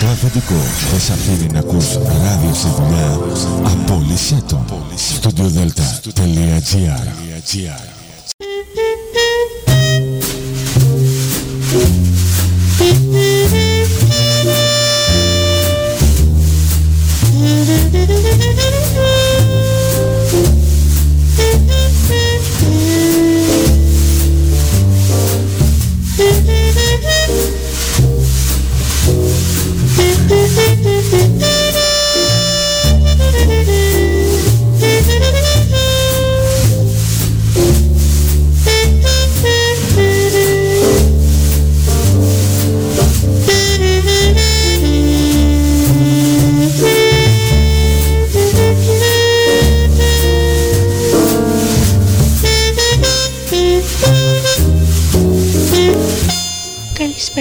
[0.00, 0.54] το αφεντικό.
[0.90, 3.18] Δεν αφήνει να ακούς ράδιο στη δουλειά.
[3.64, 4.64] Απόλυσέ το.
[5.22, 7.20] StudioDelta.gr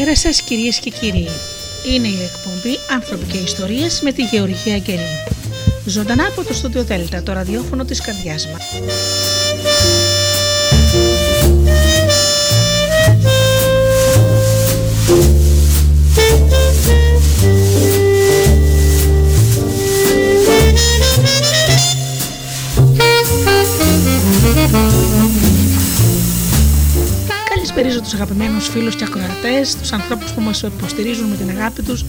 [0.09, 1.27] Καλησπέρα σας κυρίες και κύριοι.
[1.93, 5.23] Είναι η εκπομπή «Άνθρωποι και Ιστορίες» με τη Γεωργία Αγγελή.
[5.85, 8.63] Ζωντανά από το στούντιο Δέλτα, το ραδιόφωνο της καρδιάς μας.
[27.80, 32.05] Καλησπέριζω τους αγαπημένους φίλους και ακροατές, τους ανθρώπους που μας υποστηρίζουν με την αγάπη τους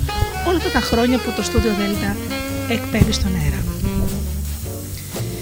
[0.46, 2.16] όλα αυτά τα χρόνια που το στούντιο Δέλτα
[2.68, 3.64] εκπέμπει στον αέρα.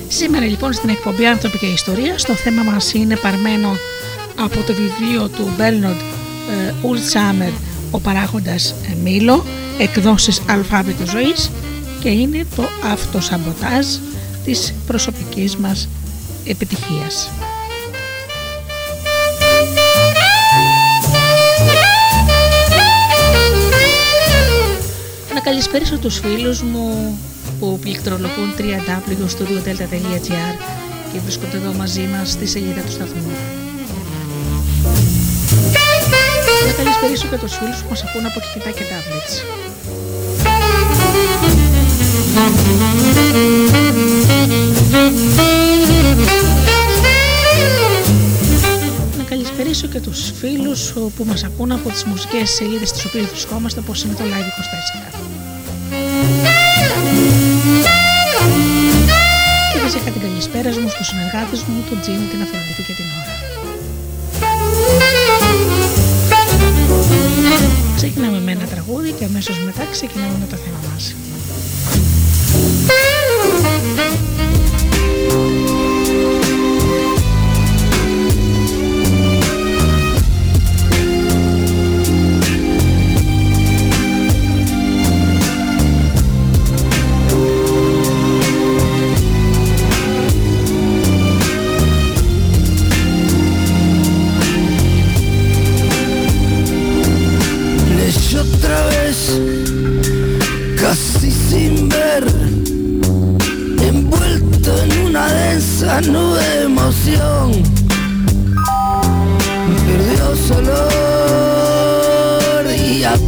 [0.09, 3.77] Σήμερα λοιπόν στην εκπομπή Άνθρωποι και Ιστορία το θέμα μας είναι παρμένο
[4.39, 6.01] από το βιβλίο του Μπέλνοντ
[6.83, 7.53] Ουλτσάμερ
[7.91, 9.45] «Ο παράγοντας Μήλο»
[9.79, 11.51] εκδόσεις αλφάβητο ζωής
[12.01, 13.87] και είναι το αυτοσαμποτάζ
[14.45, 15.89] της προσωπικής μας
[16.45, 17.31] επιτυχίας.
[25.49, 27.19] Καλησπέρισω τους φίλους μου
[27.59, 30.55] που πληκτρολογούν www.studiodelta.gr
[31.13, 33.31] και βρίσκονται εδώ μαζί μας στη σελίδα του σταθμού.
[36.67, 39.34] Να καλησπερίσω και τους φίλους που μας ακούν από κινητά και tablets.
[49.19, 53.81] Να καλησπερίσω και τους φίλους που μας ακούν από τις μουσικές σελίδες τις οποίες βρισκόμαστε
[53.81, 55.08] όπως είναι το Live 24.
[60.59, 63.35] Φυσικά την καλησπέρα μου στους συνεργάτες μου, τον Τζίμι, την Αφροδίτη και την Ώρα.
[67.97, 70.78] Ξεκινάμε με ένα τραγούδι και αμέσως μετά ξεκινάμε με το θέμα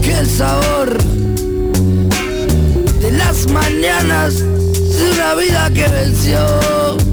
[0.03, 0.99] y aquel sabor
[3.00, 7.09] de las mañanas de una vida que venció.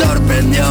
[0.00, 0.64] Sorprendió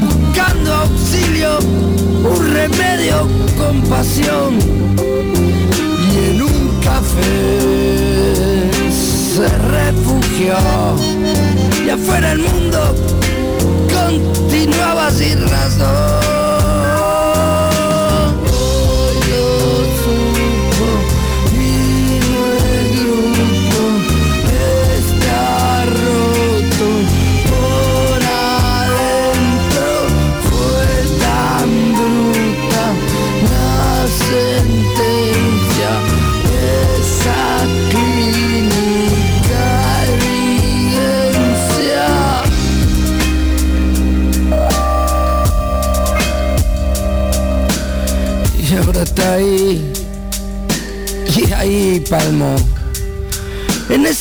[0.00, 4.58] buscando auxilio un remedio con pasión
[6.10, 10.56] y en un café se refugió
[11.84, 12.94] y afuera el mundo
[13.92, 16.23] continuaba sin razón.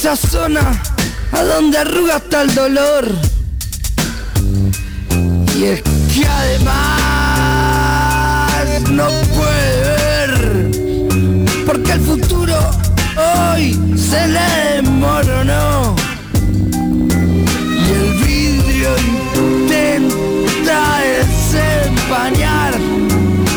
[0.04, 0.82] Esa zona
[1.32, 3.08] a donde arruga hasta el dolor.
[5.58, 6.76] Y es que además
[8.92, 10.70] no puede ver,
[11.66, 12.54] porque el futuro
[13.16, 14.82] hoy se le
[15.46, 15.96] no
[17.88, 22.74] Y el vidrio intenta desempañar,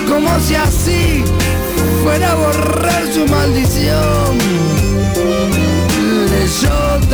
[0.09, 1.25] como si así
[2.05, 4.46] fuera a borrar su maldición.
[6.47, 7.06] beijou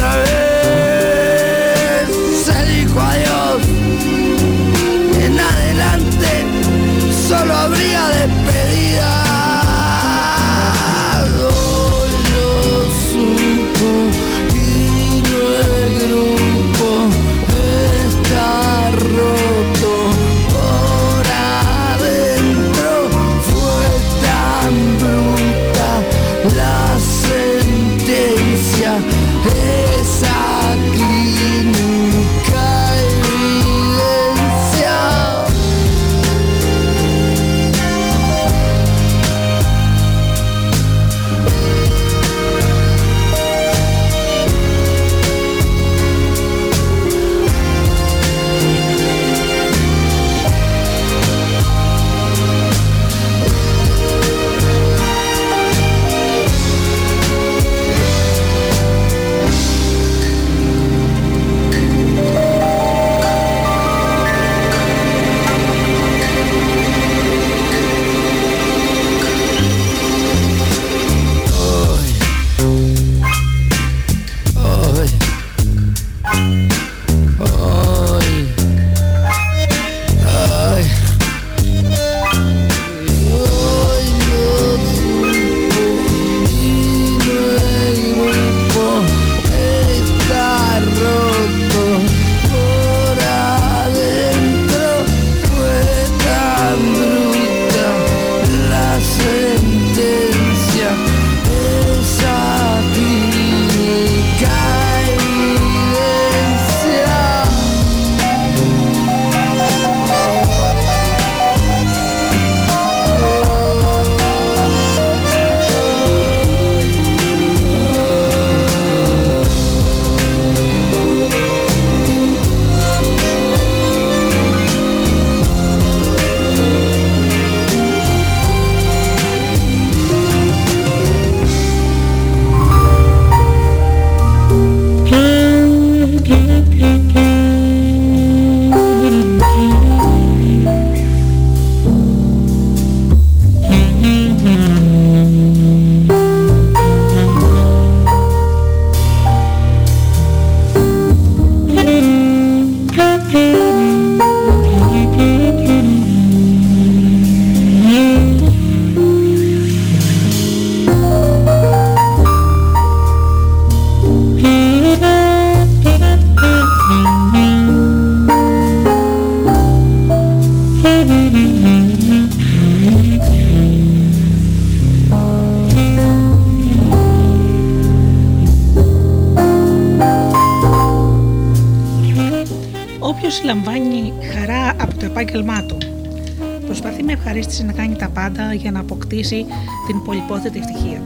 [189.87, 191.03] την πολυπόθετη ευτυχία.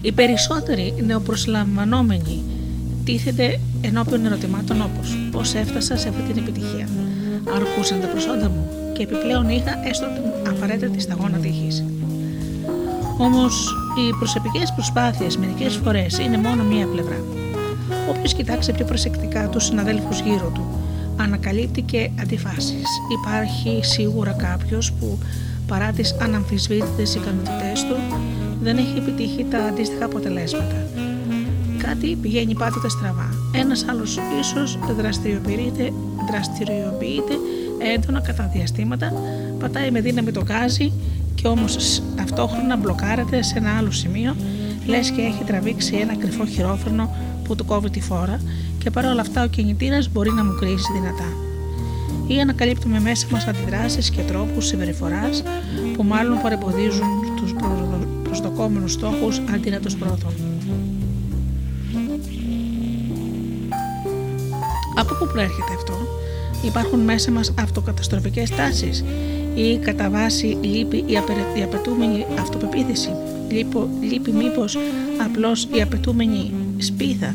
[0.00, 2.42] Οι περισσότεροι νεοπροσλαμβανόμενοι
[3.04, 6.88] τίθεται ενώπιον ερωτημάτων όπως Πώς έφτασα σε αυτή την επιτυχία;
[7.54, 11.84] Αρκούσαν τα προσόντα μου και επιπλέον είχα έστω την απαραίτητη σταγόνα τύχης.
[13.18, 17.24] Όμως οι προσωπικές προσπάθειες μερικές φορές είναι μόνο μία πλευρά.
[18.10, 20.64] Όποιος κοιτάξει πιο προσεκτικά τους συναδέλφους γύρω του,
[21.16, 22.88] ανακαλύπτει και αντιφάσεις.
[23.18, 25.18] Υπάρχει σίγουρα κάποιος που
[25.70, 27.96] παρά τις αναμφισβήτητες ικανότητές του,
[28.62, 30.86] δεν έχει επιτύχει τα αντίστοιχα αποτελέσματα.
[31.78, 33.28] Κάτι πηγαίνει πάντοτε στραβά.
[33.54, 35.92] Ένας άλλος ίσως δραστηριοποιείται,
[36.30, 37.34] δραστηριοποιείται
[37.94, 39.12] έντονα κατά διαστήματα,
[39.58, 40.92] πατάει με δύναμη το γκάζι
[41.34, 44.36] και όμως ταυτόχρονα μπλοκάρεται σε ένα άλλο σημείο,
[44.86, 48.40] λες και έχει τραβήξει ένα κρυφό χειρόφρενο που του κόβει τη φόρα
[48.78, 51.49] και παρόλα αυτά ο κινητήρας μπορεί να μου κρίσει δυνατά
[52.34, 55.42] ή ανακαλύπτουμε μέσα μας αντιδράσεις και τρόπους συμπεριφοράς
[55.96, 57.54] που μάλλον παρεμποδίζουν τους
[58.22, 60.32] προσδοκόμενους στόχους αντί να τους προωθούν.
[64.94, 65.94] Από πού προέρχεται αυτό;
[66.64, 69.04] Υπάρχουν μέσα μας αυτοκαταστροφικές τάσεις
[69.54, 71.04] ή κατά βάση λείπει
[71.56, 73.10] η απαιτούμενη αυτοπεποίθηση;
[74.00, 74.78] Λείπει μήπως
[75.24, 77.34] απλώς η απαιτούμενη σπίθα;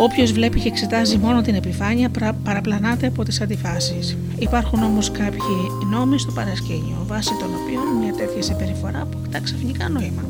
[0.00, 2.08] Όποιος βλέπει και εξετάζει μόνο την επιφάνεια
[2.50, 4.16] παραπλανάται από τις αντιφάσεις.
[4.38, 5.58] Υπάρχουν όμως κάποιοι
[5.90, 10.24] νόμοι στο παρασκήνιο, βάσει των οποίων μια τέτοια συμπεριφορά αποκτά ξαφνικά νόημα.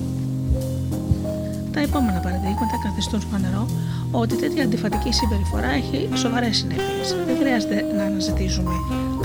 [1.73, 3.67] Τα επόμενα παραδείγματα καθιστούν φανερό
[4.11, 7.07] ότι τέτοια αντιφατική συμπεριφορά έχει σοβαρές συνέπειες.
[7.27, 8.71] Δεν χρειάζεται να αναζητήσουμε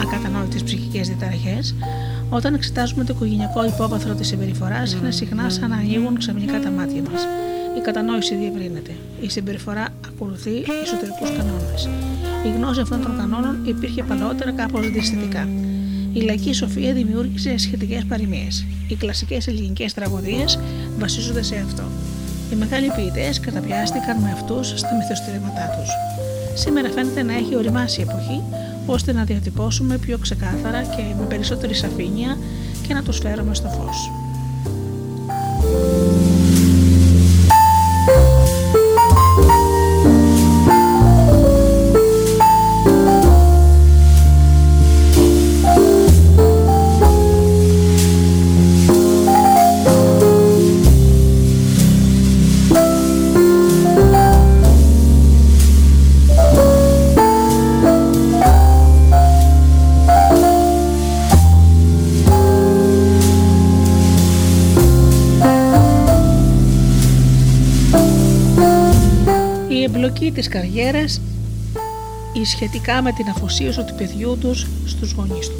[0.02, 1.60] ακατανόητες ψυχικές διταραχέ.
[2.30, 7.02] Όταν εξετάζουμε το οικογενειακό υπόβαθρο της συμπεριφοράς, είναι συχνά σαν να ανοίγουν ξαφνικά τα μάτια
[7.02, 7.22] μας.
[7.78, 8.92] Η κατανόηση διευρύνεται.
[9.26, 11.90] Η συμπεριφορά ακολουθεί εσωτερικούς κανόνες.
[12.46, 15.48] Η γνώση αυτών των κανόνων υπήρχε παλαιότερα κάπως διαστητικά.
[16.14, 18.66] Η λαϊκή σοφία δημιούργησε σχετικές παροιμίες.
[18.88, 20.60] Οι κλασικές ελληνικές τραγωδίες
[21.00, 21.84] βασίζονται σε αυτό.
[22.52, 25.90] Οι μεγάλοι ποιητές καταπιάστηκαν με αυτούς στα μυθοστηρήματά τους.
[26.62, 28.42] Σήμερα φαίνεται να έχει οριμάσει η εποχή
[28.86, 32.38] ώστε να διατυπώσουμε πιο ξεκάθαρα και με περισσότερη σαφήνεια
[32.88, 34.25] και να τους φέρουμε στο φως.
[72.56, 75.60] Σχετικά με την αφοσίωση του παιδιού τους στους γονείς του.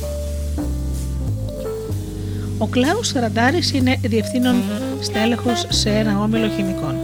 [2.58, 4.56] Ο Κλάους Ραντάρης είναι διευθύνων
[5.00, 6.96] στέλεχος σε ένα όμιλο χημικών.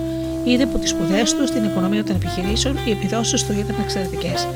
[0.46, 4.48] Είδε από τις σπουδές του στην οικονομία των επιχειρήσεων οι επιδόσεις του ήταν εξαιρετικές.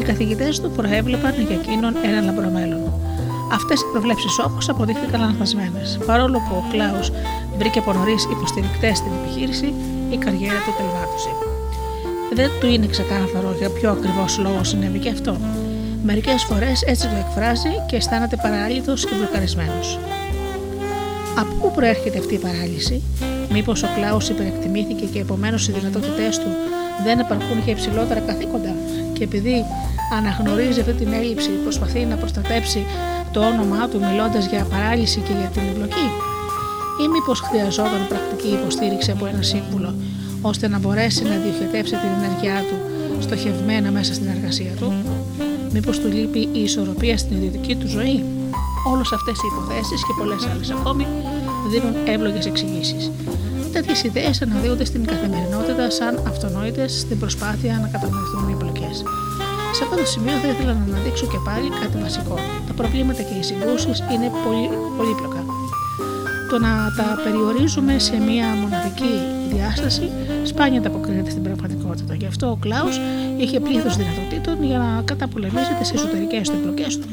[0.00, 2.92] Οι καθηγητές του προέβλεπαν για εκείνον ένα λαμπρό μέλλον.
[3.52, 5.98] Αυτές οι προβλέψεις όμως αποδείχθηκαν λανθασμένες.
[6.06, 7.10] Παρόλο που ο Κλάους
[7.58, 9.74] βρήκε από νωρίς υποστηρικτές στην επιχείρηση,
[10.10, 11.49] η καριέρα του τελμάτωσε
[12.34, 15.36] δεν του είναι ξεκάθαρο για ποιο ακριβώς λόγο συνέβη και αυτό.
[16.04, 19.80] Μερικές φορές έτσι το εκφράζει και αισθάνεται παράλυτος και μπλοκαρισμένος.
[21.38, 23.02] Από πού προέρχεται αυτή η παράλυση,
[23.52, 26.50] Μήπως ο Κλάου υπερεκτιμήθηκε και επομένως οι δυνατότητές του
[27.04, 28.74] δεν επαρκούν για υψηλότερα καθήκοντα,
[29.12, 29.64] και επειδή
[30.16, 32.86] αναγνωρίζει αυτή την έλλειψη, προσπαθεί να προστατέψει
[33.32, 36.08] το όνομά του μιλώντας για παράλυση και για την εμπλοκή,
[37.02, 39.94] ή μήπως χρειαζόταν πρακτική υποστήριξη από ένα σύμβουλο
[40.42, 42.76] ώστε να μπορέσει να διοχετεύσει την ενέργειά του
[43.22, 44.92] στοχευμένα μέσα στην εργασία του.
[45.72, 48.24] Μήπως του λείπει η ισορροπία στην ιδιωτική του ζωή;
[48.84, 51.06] Όλες αυτές οι υποθέσεις και πολλές άλλες ακόμη
[51.70, 53.10] δίνουν εύλογες εξηγήσεις.
[53.72, 58.90] Τέτοιες ιδέες αναδύονται στην καθημερινότητα σαν αυτονόητες στην προσπάθεια να κατανοηθούν οι εμπλοκέ.
[59.72, 62.36] Σε αυτό το σημείο θα ήθελα να αναδείξω και πάλι κάτι βασικό.
[62.66, 65.44] Τα προβλήματα και οι συγκρούσεις είναι πολύ πολύπλοκα.
[66.50, 69.14] Το να τα περιορίζουμε σε μία μοναδική
[69.54, 70.10] διάσταση
[70.42, 72.14] σπάνια ανταποκρίνεται στην πραγματικότητα.
[72.14, 72.98] Γι' αυτό ο Κλάους
[73.38, 77.06] είχε πλήθος δυνατοτήτων για να καταπολεμήσει τις εσωτερικές του εμπλοκές του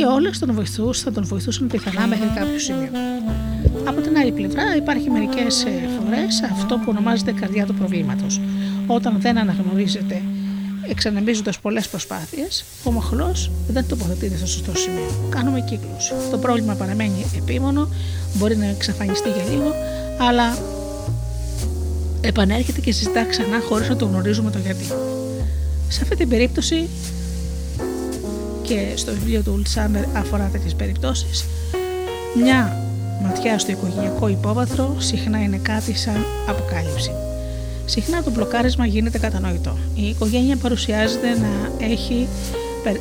[0.00, 2.90] και όλες τον βοηθούς, θα τον βοηθούσαν πιθανά μέχρι κάποιο σημείο.
[3.84, 5.66] Από την άλλη πλευρά, υπάρχει μερικές
[5.98, 8.40] φορές αυτό που ονομάζεται καρδιά του προβλήματος.
[8.86, 10.22] Όταν δεν αναγνωρίζεται
[10.88, 15.28] εξανεμίζοντα πολλές προσπάθειες, ο μοχλός δεν τοποθετείται στο σωστό σημείο.
[15.28, 16.12] Κάνουμε κύκλους.
[16.30, 17.88] Το πρόβλημα παραμένει επίμονο,
[18.34, 19.72] μπορεί να εξαφανιστεί για λίγο,
[20.28, 20.56] αλλά
[22.20, 24.84] επανέρχεται και συζητά ξανά χωρίς να το γνωρίζουμε το γιατί.
[25.88, 26.88] Σε αυτή την περίπτωση
[28.62, 31.44] και στο βιβλίο του Ουλτσάμερ αφορά τέτοιες περιπτώσεις,
[32.42, 32.76] μια
[33.22, 37.10] ματιά στο οικογενειακό υπόβαθρο συχνά είναι κάτι σαν αποκάλυψη.
[37.84, 39.76] Συχνά το μπλοκάρισμα γίνεται κατανοητό.
[39.94, 42.28] Η οικογένεια παρουσιάζεται να έχει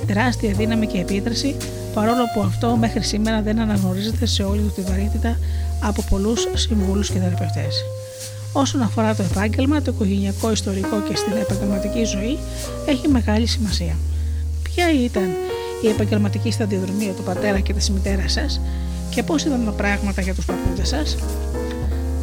[0.05, 1.55] τεράστια δύναμη και επίδραση,
[1.93, 5.39] παρόλο που αυτό μέχρι σήμερα δεν αναγνωρίζεται σε όλη του τη βαρύτητα
[5.83, 7.83] από πολλούς συμβούλους και θεραπευτές.
[8.53, 12.37] Όσον αφορά το επάγγελμα, το οικογενειακό ιστορικό και στην επαγγελματική ζωή
[12.85, 13.95] έχει μεγάλη σημασία.
[14.63, 15.29] Ποια ήταν
[15.83, 18.61] η επαγγελματική σταδιοδρομία του πατέρα και της μητέρας σας
[19.09, 21.17] και πώς ήταν τα πράγματα για τους παππούδε σας,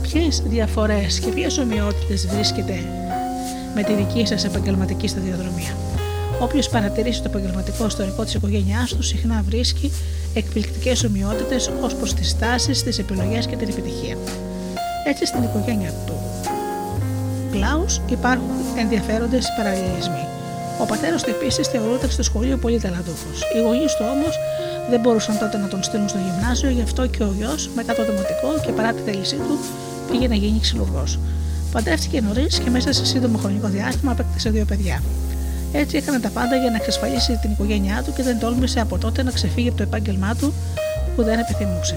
[0.03, 2.75] ποιες διαφορές και ποιες ομοιότητες βρίσκεται
[3.75, 5.77] με τη δική σας επαγγελματική σταδιοδρομία;
[6.41, 9.93] Όποιος παρατηρήσει το επαγγελματικό ιστορικό της οικογένειάς του, συχνά βρίσκει
[10.35, 14.17] εκπληκτικές ομοιότητες ως προς τις τάσεις, τις επιλογές και την επιτυχία.
[15.11, 16.15] Έτσι στην οικογένεια του
[17.51, 20.25] Κλάους υπάρχουν ενδιαφέροντες παραλληλισμοί.
[20.81, 23.39] Ο πατέρας του επίσης θεωρούταν στο σχολείο πολύ ταλαντούχος.
[23.55, 24.35] Οι γονείς του όμως
[24.91, 28.03] δεν μπορούσαν τότε να τον στείλουν στο γυμνάσιο, γι' αυτό και ο γιος, μετά το
[28.05, 29.59] δημοτικό και παρά τη θέλησή του,
[30.11, 31.19] πήγε να γίνει ξυλουργός.
[31.73, 35.03] Παντρεύτηκε νωρίς και μέσα σε σύντομο χρονικό διάστημα απέκτησε δύο παιδιά.
[35.73, 39.23] Έτσι έκανε τα πάντα για να εξασφαλίσει την οικογένειά του και δεν τόλμησε από τότε
[39.23, 40.53] να ξεφύγει από το επάγγελμά του
[41.17, 41.97] που δεν επιθυμούσε.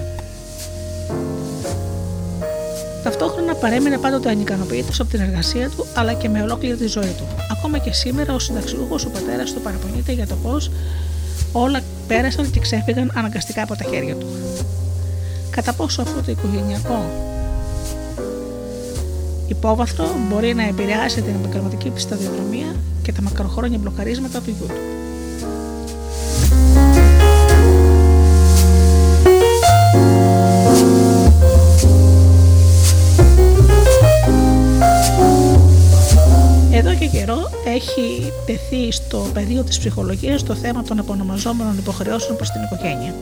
[3.02, 7.24] Ταυτόχρονα παρέμεινε πάντοτε ανικανοποιητό από την εργασία του αλλά και με ολόκληρη τη ζωή του.
[7.50, 10.70] Ακόμα και σήμερα, ω συνταξιούχο, ο πατέρας του παραπονείται για το πώς
[11.52, 14.26] όλα πέρασαν και ξέφυγαν αναγκαστικά από τα χέρια του.
[15.50, 17.28] Κατά πόσο αυτό το οικογενειακό
[19.48, 24.99] υπόβαθρο μπορεί να επηρεάσει την επαγγελματική σταδιοδρομία και τα μακροχρόνια μπλοκαρίσματα του γιού του.
[36.80, 42.50] Εδώ και καιρό έχει τεθεί στο πεδίο της ψυχολογίας το θέμα των επωνομαζόμενων υποχρεώσεων προς
[42.50, 43.14] την οικογένεια.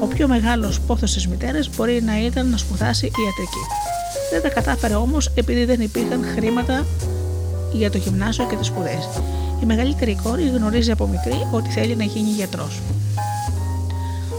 [0.00, 3.64] Ο πιο μεγάλος πόθος της μητέρας μπορεί να ήταν να σπουδάσει ιατρική.
[4.30, 6.86] Δεν τα κατάφερε όμως επειδή δεν υπήρχαν χρήματα
[7.72, 9.08] για το γυμνάσιο και τις σπουδές.
[9.62, 12.80] Η μεγαλύτερη κόρη γνωρίζει από μικρή ότι θέλει να γίνει γιατρός.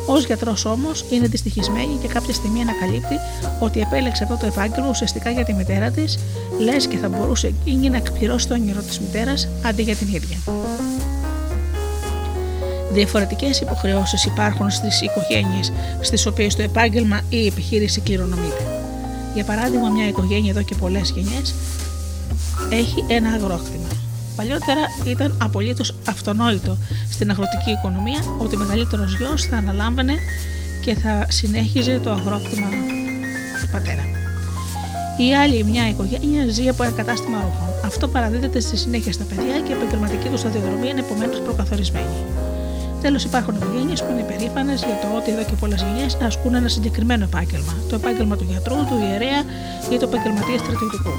[0.07, 3.15] Ω γιατρός όμως είναι δυστυχισμένη και κάποια στιγμή ανακαλύπτει
[3.59, 6.19] ότι επέλεξε αυτό το επάγγελμα ουσιαστικά για τη μητέρα της,
[6.59, 10.37] λες και θα μπορούσε εκείνη να εκπληρώσει το όνειρο της μητέρας αντί για την ίδια.
[12.91, 15.71] Διαφορετικές υποχρεώσεις υπάρχουν στις οικογένειες
[16.01, 18.65] στις οποίες το επάγγελμα ή η επιχείρηση κληρονομείται.
[19.33, 21.55] Για παράδειγμα, μια οικογένεια εδώ και πολλές γενιές
[22.69, 23.86] έχει ένα αγρόκτημα.
[24.37, 26.77] Παλιότερα ήταν απολύτως αυτονόητο
[27.11, 30.13] στην αγροτική οικονομία ότι ο μεγαλύτερος γιος θα αναλάμβανε
[30.81, 32.67] και θα συνέχιζε το αγρόκτημα
[33.61, 34.03] του πατέρα.
[35.17, 37.67] Η άλλη, μια οικογένεια, ζει από ένα κατάστημα ρούχων.
[37.85, 42.17] Αυτό παραδίδεται στη συνέχεια στα παιδιά και η επαγγελματική τους σταδιοδρομία είναι επομένως προκαθορισμένη.
[43.01, 46.67] Τέλος, υπάρχουν οικογένειες που είναι περήφανες για το ότι εδώ και πολλές γενιές ασκούν ένα
[46.67, 47.73] συγκεκριμένο επάγγελμα.
[47.89, 49.41] Το επάγγελμα του γιατρού, του ιερέα
[49.91, 51.13] ή του επαγγελματία στρατιωτικού.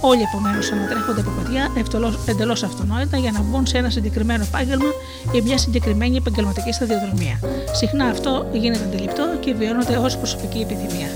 [0.00, 1.70] Όλοι επομένως ανατρέφονται από παιδιά
[2.26, 4.90] εντελώς αυτονόητα για να μπουν σε ένα συγκεκριμένο επάγγελμα
[5.32, 7.40] ή μια συγκεκριμένη επαγγελματική σταδιοδρομία.
[7.72, 11.08] Συχνά αυτό γίνεται αντιληπτό και βιώνεται ως προσωπική επιθυμία.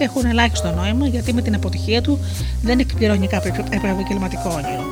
[0.00, 2.18] Έχουν ελάχιστο νόημα γιατί με την αποτυχία του
[2.62, 4.84] δεν εκπληρώνει κάποιο επαγγελματικό όνειρο.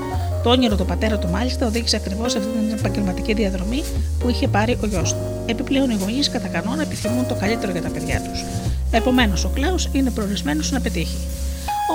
[0.42, 3.82] Το όνειρο του πατέρα του, μάλιστα, οδήγησε ακριβώς σε αυτή την επαγγελματική διαδρομή
[4.18, 5.20] που είχε πάρει ο γιος του.
[5.46, 8.44] Επιπλέον, οι γονείς κατά κανόνα επιθυμούν το καλύτερο για τα παιδιά τους.
[8.90, 11.16] Επομένως, ο Κλάου είναι προορισμένος να πετύχει.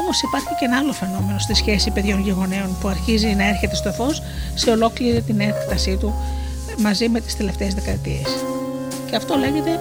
[0.01, 3.75] Όμως υπάρχει και ένα άλλο φαινόμενο στη σχέση παιδιών και γονέων που αρχίζει να έρχεται
[3.75, 4.21] στο φως
[4.53, 6.13] σε ολόκληρη την έκτασή του
[6.77, 8.27] μαζί με τις τελευταίες δεκαετίες.
[9.09, 9.79] Και αυτό λέγεται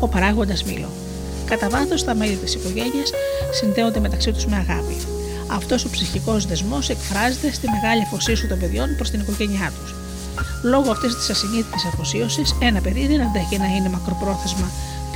[0.00, 1.01] ο παράγοντας Μήλο.
[1.52, 3.10] Κατά βάθος, τα μέλη της οικογένειας
[3.50, 4.96] συνδέονται μεταξύ τους με αγάπη.
[5.46, 9.94] Αυτός ο ψυχικός δεσμός εκφράζεται στη μεγάλη αφοσίωση των παιδιών προς την οικογένειά τους.
[10.62, 14.70] Λόγω αυτής της ασυνείδητη αφοσίωσης, ένα παιδί δεν αντέχει να είναι μακροπρόθεσμα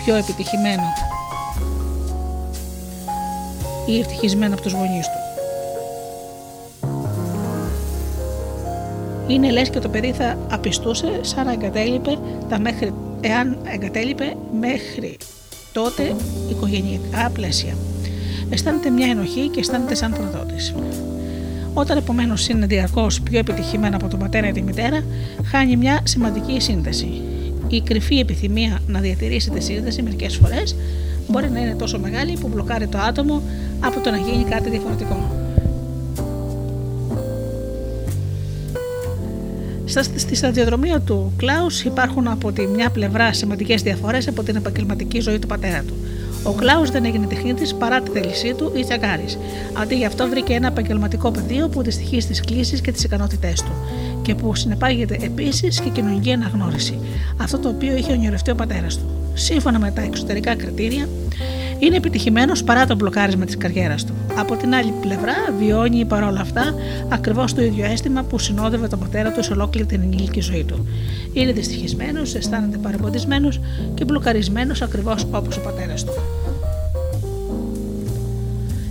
[0.05, 0.83] πιο επιτυχημένο
[3.87, 5.21] ή ευτυχισμένο από τους γονείς του.
[9.27, 12.19] Είναι λες και το παιδί θα απιστούσε σαν να εγκατέλειπε
[12.49, 15.17] τα μέχρι, εάν εγκατέλειπε μέχρι
[15.83, 16.15] τότε
[16.51, 17.75] οικογενειακά πλαίσια.
[18.51, 20.75] Αισθάνεται μια ενοχή και αισθάνεται σαν προδότης.
[21.75, 25.05] Όταν επομένως είναι διαρκώς πιο επιτυχημένο από τον πατέρα ή τη μητέρα,
[25.45, 27.23] χάνει μια σημαντική σύνδεση.
[27.69, 30.77] Η κρυφή επιθυμία να διατηρήσει τη σύνδεση μερικές φορές
[31.29, 33.43] μπορεί να είναι τόσο μεγάλη που μπλοκάρει το άτομο
[33.81, 35.36] από το να γίνει κάτι διαφορετικό.
[40.17, 45.39] Στη σταδιοδρομία του Κλάους υπάρχουν από τη μια πλευρά σημαντικές διαφορές από την επαγγελματική ζωή
[45.39, 45.95] του πατέρα του.
[46.43, 49.25] Ο Κλάους δεν έγινε τεχνίτης παρά τη θέλησή του ή τσαγκάρη.
[49.83, 53.73] Αντί γι' αυτό βρήκε ένα επαγγελματικό πεδίο που δυστυχεί στις κλήσεις και τις ικανότητές του
[54.23, 56.99] και που συνεπάγεται επίσης και κοινωνική αναγνώριση.
[57.37, 59.05] Αυτό το οποίο είχε ονειρευτεί ο πατέρας του.
[59.35, 61.09] Σύμφωνα με τα εξωτερικά κριτήρια,
[61.79, 64.13] Είναι επιτυχημένος παρά το μπλοκάρισμα της καριέρας του.
[64.37, 66.75] Από την άλλη πλευρά, βιώνει παρόλα αυτά
[67.09, 70.87] ακριβώς το ίδιο αίσθημα που συνόδευε τον πατέρα του σε ολόκληρη την ενήλικη ζωή του.
[71.33, 73.61] Είναι δυστυχισμένος, αισθάνεται παρεμποδισμένος
[73.95, 76.13] και μπλοκαρισμένος ακριβώς όπως ο πατέρας του.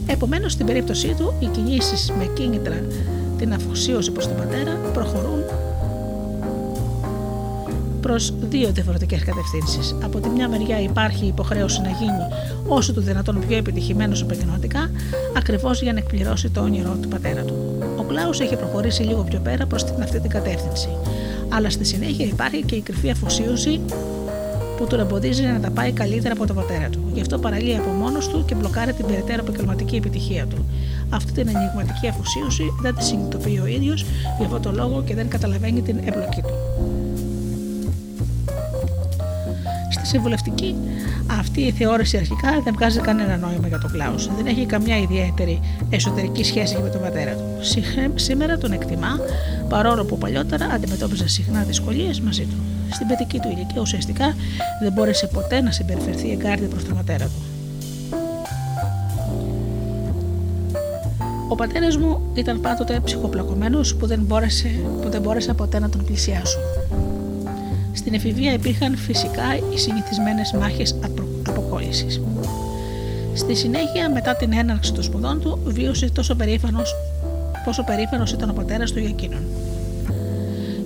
[0.07, 2.75] Επομένως, στην περίπτωσή του, οι κινήσεις με κίνητρα
[3.37, 5.43] την αφοσίωση προς τον πατέρα προχωρούν
[8.05, 9.95] προς δύο διαφορετικές κατευθύνσεις.
[10.03, 12.23] Από τη μια μεριά υπάρχει υποχρέωση να γίνει
[12.67, 14.91] όσο το δυνατόν πιο επιτυχημένος επαγγελματικά,
[15.37, 17.55] ακριβώς για να εκπληρώσει το όνειρό του πατέρα του.
[17.97, 20.89] Ο Κλάους έχει προχωρήσει λίγο πιο πέρα προς αυτή την κατεύθυνση.
[21.49, 23.79] Αλλά στη συνέχεια υπάρχει και η κρυφή αφοσίωση
[24.77, 26.99] που τον εμποδίζει να τα πάει καλύτερα από τον πατέρα του.
[27.13, 30.65] Γι' αυτό παραλύει από μόνος του και μπλοκάρει την περαιτέρω επαγγελματική επιτυχία του.
[31.09, 34.05] Αυτή την ενηγματική αφοσίωση δεν τη συνειδητοποιεί ο ίδιος,
[34.39, 36.74] γι' αυτό το λόγο και δεν καταλαβαίνει την εμπλοκή του.
[40.05, 40.75] Στη συμβουλευτική,
[41.39, 44.15] αυτή η θεώρηση αρχικά δεν βγάζει κανένα νόημα για τον Κλάου.
[44.15, 47.43] Δεν έχει καμιά ιδιαίτερη εσωτερική σχέση με τον πατέρα του.
[48.15, 49.19] Σήμερα τον εκτιμά,
[49.69, 52.55] παρόλο που παλιότερα αντιμετώπιζε συχνά δυσκολίες μαζί του.
[52.91, 54.35] Στην παιδική του ηλικία ουσιαστικά
[54.81, 57.41] δεν μπόρεσε ποτέ να συμπεριφερθεί εγκάρδια προς τον πατέρα του.
[61.49, 64.69] Ο πατέρας μου ήταν πάντοτε ψυχοπλακωμένος που δεν μπόρεσε,
[65.01, 66.59] που δεν μπόρεσα ποτέ να τον πλησιάσω.
[67.95, 70.95] Στην εφηβεία υπήρχαν φυσικά οι συνηθισμένες μάχες
[71.47, 72.21] αποκόλλησης.
[73.33, 76.95] Στη συνέχεια, μετά την έναρξη των σπουδών του, βίωσε τόσο περήφανος,
[77.65, 79.43] πόσο περήφανος ήταν ο πατέρας του για εκείνον.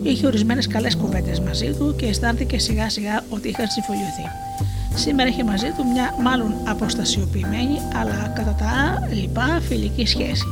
[0.04, 4.26] Είχε ορισμένες καλές κουβέντες μαζί του και αισθάνθηκε σιγά σιγά ότι είχαν συμφωνηθεί.
[4.96, 10.46] Σήμερα είχε μαζί του μια μάλλον αποστασιοποιημένη αλλά κατά τα λοιπά φιλική σχέση.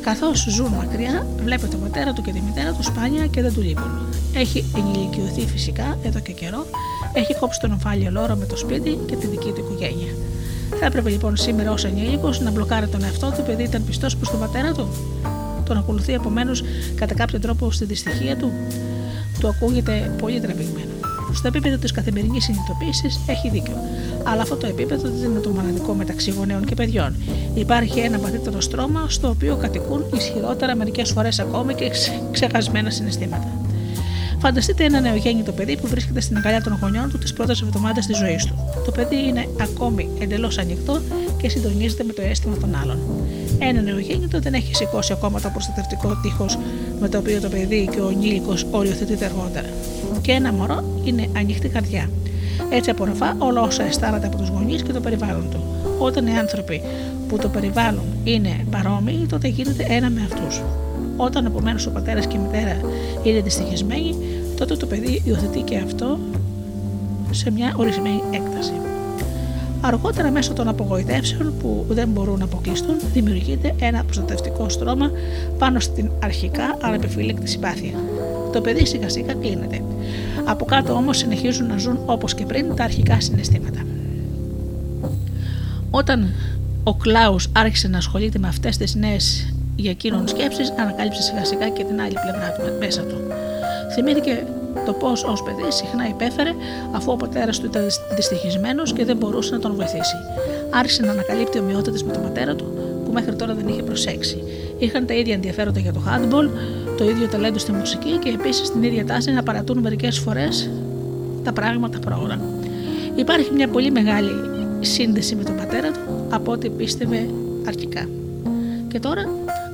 [0.00, 3.60] Καθώς ζουν μακριά, βλέπει τον πατέρα του και τη μητέρα του σπάνια και δεν του
[3.60, 3.90] λείπουν.
[4.34, 6.66] Έχει ενηλικιωθεί φυσικά εδώ και καιρό,
[7.12, 10.12] έχει κόψει τον ομφάλιο λόρο με το σπίτι και τη δική του οικογένεια.
[10.78, 14.30] Θα έπρεπε λοιπόν σήμερα ως ενήλικος να μπλοκάρει τον εαυτό του επειδή ήταν πιστός προς
[14.30, 14.88] τον πατέρα του.
[15.64, 16.62] Τον ακολουθεί επομένως
[16.94, 18.52] κατά κάποιο τρόπο στη δυστυχία του.
[19.40, 20.89] Του ακούγεται πολύ τραβηγμένο.
[21.34, 23.74] Στο επίπεδο της καθημερινής συνειδητοποίησης έχει δίκιο.
[24.24, 27.16] Αλλά αυτό το επίπεδο δεν είναι το μοναδικό μεταξύ γονέων και παιδιών.
[27.54, 31.90] Υπάρχει ένα βαθύτερο στρώμα στο οποίο κατοικούν ισχυρότερα μερικές φορές ακόμη και
[32.30, 33.48] ξεχασμένα συναισθήματα.
[34.38, 38.16] Φανταστείτε ένα νεογέννητο παιδί που βρίσκεται στην αγκαλιά των γονιών του τις πρώτες εβδομάδες της
[38.16, 38.54] ζωής του.
[38.84, 41.00] Το παιδί είναι ακόμη εντελώς ανοιχτό
[41.36, 42.98] και συντονίζεται με το αίσθημα των άλλων.
[43.62, 46.58] Ένα νεογέννητο δεν έχει σηκώσει ακόμα το προστατευτικό τείχος
[47.00, 49.68] με το οποίο το παιδί και ο ενήλικος οριοθετείται αργότερα.
[50.20, 52.10] Και ένα μωρό είναι ανοιχτή καρδιά.
[52.70, 55.62] Έτσι απορροφά όλα όσα αισθάνεται από τους γονείς και το περιβάλλον του.
[55.98, 56.82] Όταν οι άνθρωποι
[57.28, 60.62] που το περιβάλλουν είναι παρόμοιοι, τότε γίνεται ένα με αυτούς.
[61.16, 62.80] Όταν επομένως ο πατέρας και η μητέρα
[63.22, 64.16] είναι δυστυχισμένοι,
[64.56, 66.18] τότε το παιδί υιοθετεί και αυτό
[67.30, 68.72] σε μια ορισμένη έκταση.
[69.82, 75.10] Αργότερα, μέσω των απογοητεύσεων που δεν μπορούν να αποκλειστούν, δημιουργείται ένα προστατευτικό στρώμα
[75.58, 77.94] πάνω στην αρχικά ανεπιφύλακτη συμπάθεια.
[78.52, 79.82] Το παιδί σιγά σιγά κλείνεται.
[80.44, 83.80] Από κάτω όμως συνεχίζουν να ζουν όπως και πριν τα αρχικά συναισθήματα.
[85.90, 86.34] Όταν
[86.84, 91.68] ο Κλάους άρχισε να ασχολείται με αυτές τις νέες για εκείνον σκέψεις, ανακάλυψε σιγά σιγά
[91.68, 93.16] και την άλλη πλευρά του μέσα του.
[93.94, 94.46] Θυμήθηκε
[94.86, 96.50] το πώς ως παιδί συχνά υπέφερε
[96.92, 97.82] αφού ο πατέρας του ήταν
[98.14, 100.16] δυστυχισμένος και δεν μπορούσε να τον βοηθήσει.
[100.70, 102.64] Άρχισε να ανακαλύπτει ομοιότητες με τον πατέρα του
[103.04, 104.42] που μέχρι τώρα δεν είχε προσέξει.
[104.78, 106.48] Είχαν τα ίδια ενδιαφέροντα για το handball,
[106.98, 110.70] το ίδιο ταλέντο στη μουσική και επίσης την ίδια τάση να παρατούν μερικές φορές
[111.44, 112.40] τα πράγματα πρόωρα.
[113.14, 114.30] Υπάρχει μια πολύ μεγάλη
[114.80, 117.28] σύνδεση με τον πατέρα του από ό,τι πίστευε
[117.66, 118.08] αρχικά.
[118.88, 119.28] Και τώρα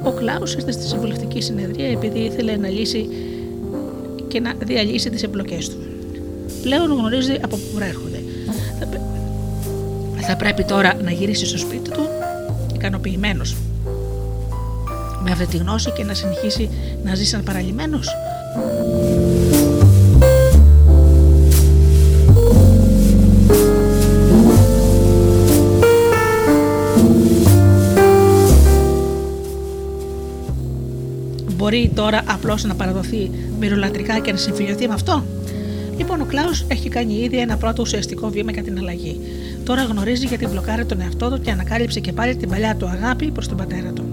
[0.04, 3.08] ο Κλάους ήρθε στη συμβουλευτική συνεδρία επειδή ήθελε να λύσει
[4.28, 5.76] και να διαλύσει τις εμπλοκές του.
[6.62, 8.22] Πλέον γνωρίζει από πού προέρχονται.
[10.20, 12.08] Θα πρέπει τώρα να γυρίσει στο σπίτι του
[12.74, 13.56] ικανοποιημένος
[15.22, 16.70] με αυτή τη γνώση και να συνεχίσει
[17.04, 18.08] να ζει σαν παραλυμένος.
[31.66, 35.24] Μπορεί τώρα απλώς να παραδοθεί μυρολατρικά και να συμφιλειωθεί με αυτό;
[35.96, 39.20] Λοιπόν, ο Κλάου έχει κάνει ήδη ένα πρώτο ουσιαστικό βήμα για την αλλαγή.
[39.64, 43.30] Τώρα γνωρίζει γιατί μπλοκάρει τον εαυτό του και ανακάλυψε και πάλι την παλιά του αγάπη
[43.30, 44.04] προς τον πατέρα του.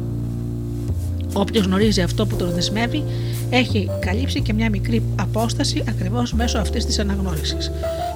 [1.33, 3.03] Όποιος γνωρίζει αυτό που τον δεσμεύει,
[3.49, 7.71] έχει καλύψει και μια μικρή απόσταση ακριβώς μέσω αυτής της αναγνώρισης.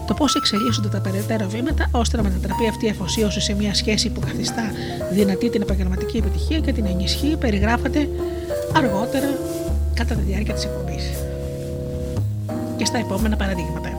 [0.08, 4.10] Το πώς εξελίσσονται τα περαιτέρω βήματα ώστε να μετατραπεί αυτή η αφοσίωση σε μια σχέση
[4.10, 4.72] που καθιστά
[5.12, 8.08] δυνατή την επαγγελματική επιτυχία και την ενισχύει περιγράφεται
[8.74, 9.30] αργότερα
[9.94, 11.04] κατά τη διάρκεια της εκπομπής.
[12.78, 13.97] Και στα επόμενα παραδείγματα.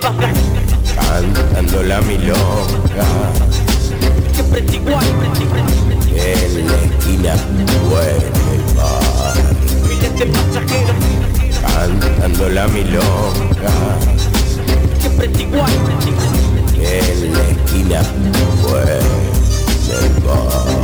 [0.00, 3.06] Cantando la milonga.
[4.32, 5.04] Siempre igual
[6.16, 7.34] En la esquina
[7.90, 9.36] huele el bar
[9.88, 10.96] Miles pasajeros
[11.62, 13.72] Cantando la milonga.
[15.00, 15.72] Siempre igual
[16.80, 18.02] En la esquina
[18.64, 18.98] huele
[20.00, 20.74] el bar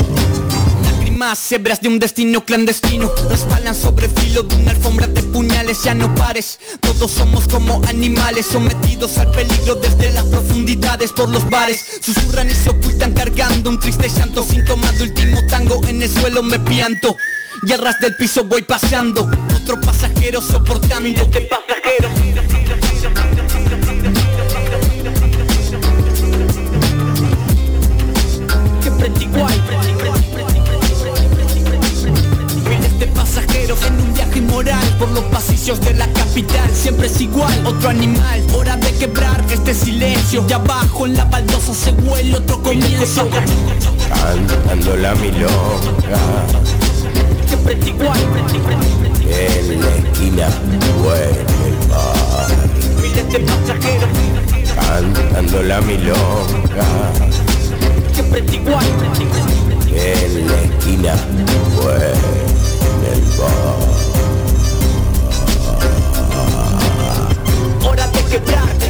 [1.37, 3.11] cebras de un destino clandestino.
[3.29, 6.59] Respaldan sobre filo de una alfombra de puñales Ya no pares,
[7.09, 12.01] somos como animales Sometidos al peligro desde las profundidades por los bares.
[12.01, 14.43] Susurran y se ocultan cargando un triste llanto.
[14.43, 17.17] Síntoma de último tango, en el suelo me pianto.
[17.67, 19.31] Y al ras del piso voy paseando.
[19.63, 21.31] Otro pasajero soportando
[35.79, 38.43] de la capital Siempre es igual, otro animal.
[38.55, 43.29] Hora de quebrar este silencio Y abajo en la baldosa se huele otro comienzo.
[44.09, 46.19] Cantando la milonga.
[47.47, 48.19] Siempre es igual
[49.29, 50.49] En la esquina
[51.05, 52.51] huele el bar
[53.01, 54.09] Miles de pasajeros.
[54.75, 56.87] Cantando la milonga.
[58.13, 58.87] Siempre es igual
[59.95, 61.15] En la esquina
[61.77, 62.13] huele
[63.13, 64.00] el bar
[68.31, 68.90] Look at.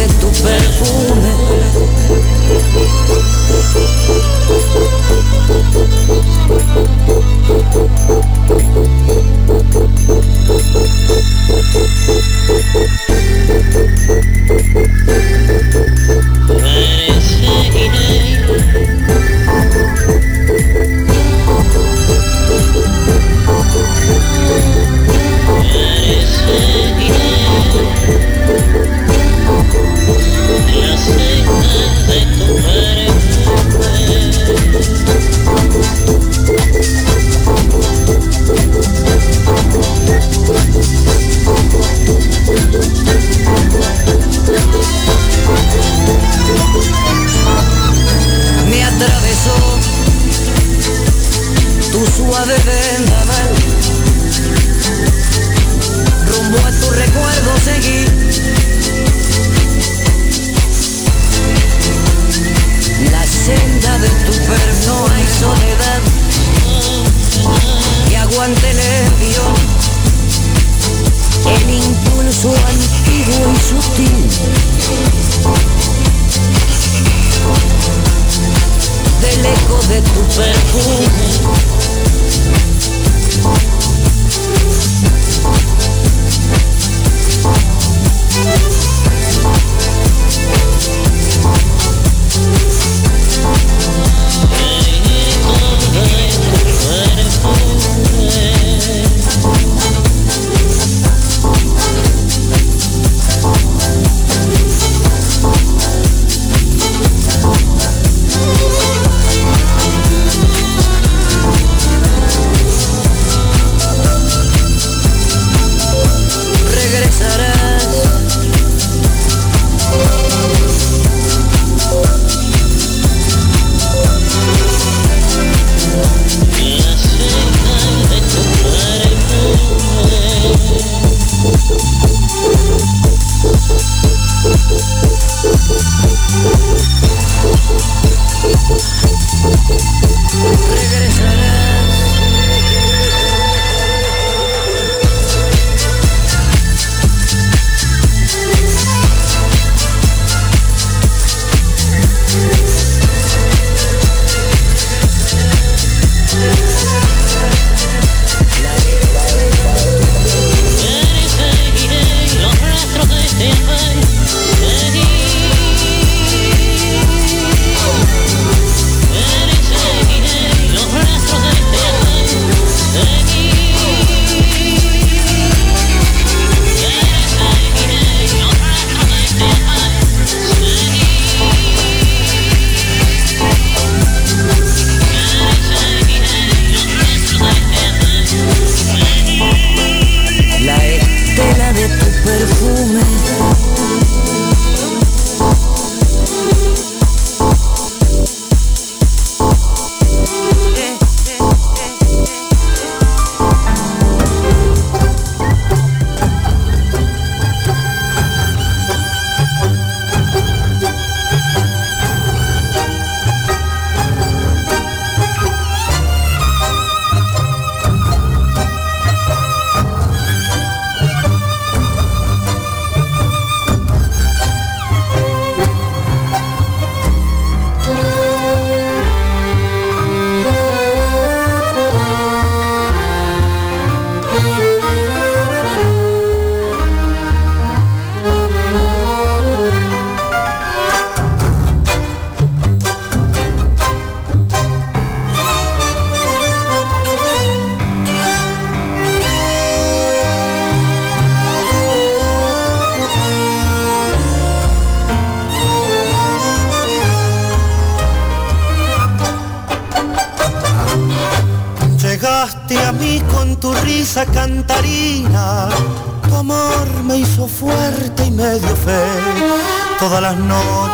[0.00, 1.30] de tu perfume.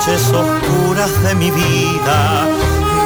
[0.06, 2.46] Noches oscuras de mi vida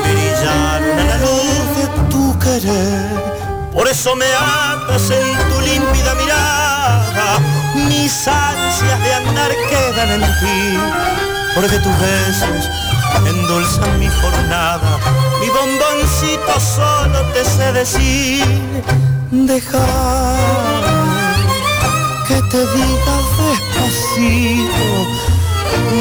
[0.05, 3.09] brillaron a la luz de tu querer.
[3.73, 7.39] Por eso me atas en tu límpida mirada,
[7.89, 10.79] mis ansias de andar quedan en ti,
[11.55, 12.69] porque tus besos
[13.27, 14.99] endulzan mi jornada.
[15.41, 18.45] Mi bomboncito solo te sé decir,
[19.31, 19.81] dejar
[22.29, 25.20] que te diga despacito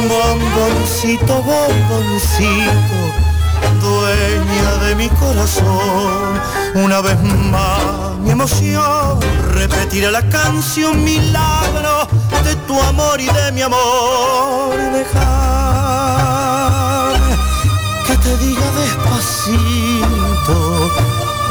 [0.08, 3.00] bomboncito, bomboncito,
[3.80, 6.40] dueña de mi corazón.
[6.74, 9.18] Una vez más mi emoción
[9.52, 12.06] repetirá la canción milagro
[12.44, 14.76] de tu amor y de mi amor.
[14.92, 15.20] Dejar
[18.06, 20.56] que te diga despacito,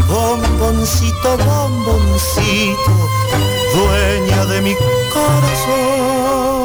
[0.07, 3.09] bomboncito, bomboncito,
[3.73, 4.75] dueña de mi
[5.13, 6.58] corazón.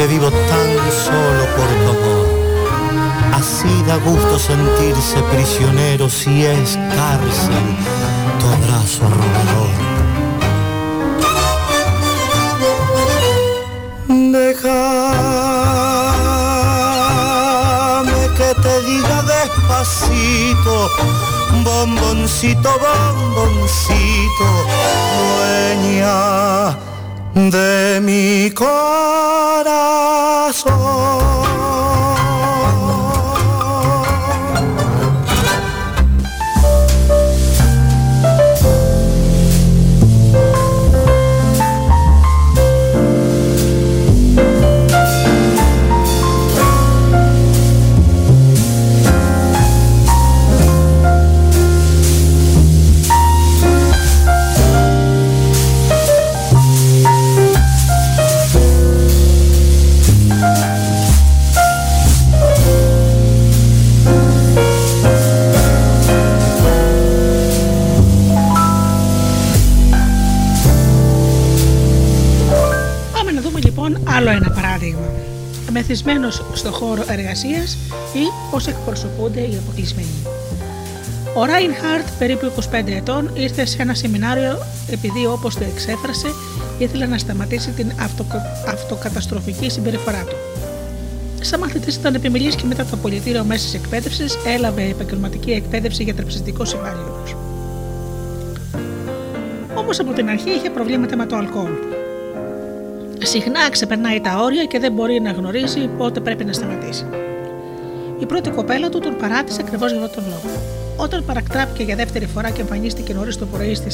[0.00, 0.70] Que vivo tan
[1.04, 2.26] solo por tu amor.
[3.34, 7.66] Así da gusto sentirse prisionero si es cárcel
[8.38, 9.76] tu abrazo robador.
[14.08, 14.90] Déjame
[18.38, 20.74] que te diga despacito,
[21.62, 24.48] bomboncito, bomboncito,
[25.20, 26.16] dueña
[27.34, 29.39] de mi corazón.
[75.90, 77.78] Μεθυσμένο στο χώρο εργασίας
[78.12, 80.08] ή πώς εκπροσωπούνται οι αποκλεισμένοι.
[81.34, 84.58] Ο Ράινχαρτ, περίπου 25 ετών, ήρθε σε ένα σεμινάριο
[84.90, 86.28] επειδή, όπως το εξέφρασε,
[86.78, 90.36] ήθελε να σταματήσει την αυτοκα- αυτοκαταστροφική συμπεριφορά του.
[91.40, 96.62] Σαν μαθητής ήταν επιμελής και μετά το πολιτήριο μέσης εκπαίδευσης έλαβε επαγγελματική εκπαίδευση για τραπεζιτικό
[96.64, 97.22] υπάλληλο.
[99.74, 101.89] Όμως από την αρχή είχε προβλήματα με το αλκοόλ.
[103.30, 107.06] Συχνά ξεπερνάει τα όρια και δεν μπορεί να γνωρίζει πότε πρέπει να σταματήσει.
[108.18, 110.60] Η πρώτη κοπέλα του τον παράτησε ακριβώς για αυτόν τον λόγο.
[110.96, 113.90] Όταν παρακτράπηκε για δεύτερη φορά και εμφανίστηκε νωρίς το πρωί στη,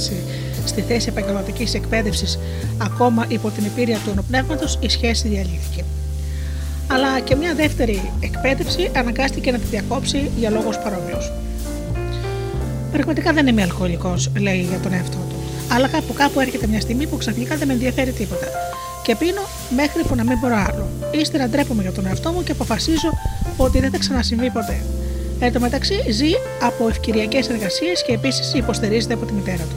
[0.65, 2.39] στη θέση επαγγελματικής εκπαίδευσης,
[2.83, 5.85] ακόμα υπό την επίρρεια του ενοπνεύματος, η σχέση διαλύθηκε.
[6.93, 11.33] Αλλά και μια δεύτερη εκπαίδευση αναγκάστηκε να τη διακόψει για λόγους παρόμοιους.
[12.93, 15.37] Πραγματικά δεν είμαι αλκοολικός, λέει για τον εαυτό του.
[15.73, 18.47] Αλλά κάπου κάπου έρχεται μια στιγμή που ξαφνικά δεν με ενδιαφέρει τίποτα.
[19.07, 19.43] Και πίνω
[19.77, 20.89] μέχρι που να μην μπορώ άλλο.
[21.11, 23.11] Ύστερα ντρέπομαι για τον εαυτό μου και αποφασίζω
[23.57, 24.83] ότι δεν θα ξανασυμβεί ποτέ.
[25.39, 26.31] Εν τω μεταξύ ζει
[26.63, 29.77] από ευκαιριακές εργασίες και επίσης υποστηρίζεται από τη μητέρα του.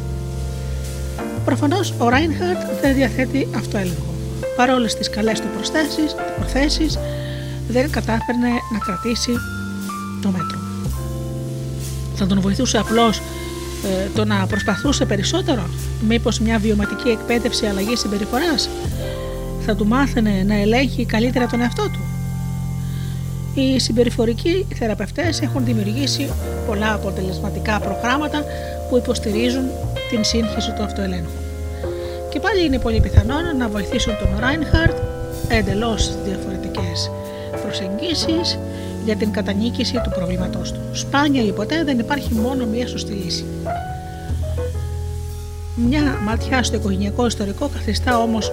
[1.46, 4.14] Προφανώς ο Ράινχαρτ δεν διαθέτει αυτοέλεγχο.
[4.56, 5.48] Παρόλες τις καλές του
[6.38, 6.98] προθέσεις,
[7.68, 9.32] δεν κατάφερνε να κρατήσει
[10.22, 10.60] το μέτρο.
[12.16, 13.22] Θα τον βοηθούσε απλώς
[13.84, 15.70] ε, το να προσπαθούσε περισσότερο,
[16.08, 18.70] μήπως μια βιωματική εκπαίδευση αλλαγής συμπεριφοράς;
[19.70, 22.00] Θα του μάθαινε να ελέγχει καλύτερα τον εαυτό του.
[23.54, 26.30] Οι συμπεριφορικοί θεραπευτές έχουν δημιουργήσει
[26.68, 28.44] πολλά αποτελεσματικά προγράμματα
[28.90, 29.64] που υποστηρίζουν
[30.10, 31.40] την σύγχυση του αυτοελέγχου.
[32.30, 34.98] Και πάλι είναι πολύ πιθανόν να βοηθήσουν τον Ράινχαρτ
[35.48, 37.12] εντελώς διαφορετικές
[37.64, 38.60] προσεγγίσεις
[39.06, 40.80] για την κατανίκηση του προβλήματός του.
[40.92, 43.46] Σπάνια ή ποτέ δεν υπάρχει μόνο μία σωστή λύση.
[45.76, 48.52] Μια ματιά στο οικογενειακό ιστορικό καθιστά όμως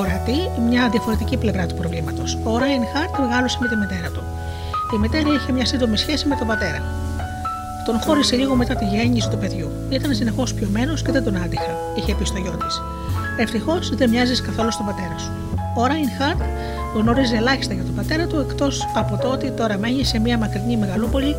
[0.00, 0.38] ορατή
[0.68, 2.38] μια διαφορετική πλευρά του προβλήματος.
[2.44, 4.22] Ο Ράινχαρτ μεγάλωσε με τη μητέρα του.
[4.94, 6.80] Η μητέρα είχε μια σύντομη σχέση με τον πατέρα.
[7.86, 9.70] Τον χώρισε λίγο μετά τη γέννηση του παιδιού.
[9.88, 12.82] Ήταν συνεχώς πιωμένος και δεν τον άντυχα, είχε πει στο γιο της.
[13.36, 15.30] Ευτυχώς δεν μοιάζεις καθόλου στον πατέρα σου.
[15.76, 16.40] Ο Ράινχαρτ
[16.96, 20.76] γνωρίζει ελάχιστα για τον πατέρα του εκτός από το ότι τώρα μένει σε μια μακρινή
[20.76, 21.34] μεγαλούπολη,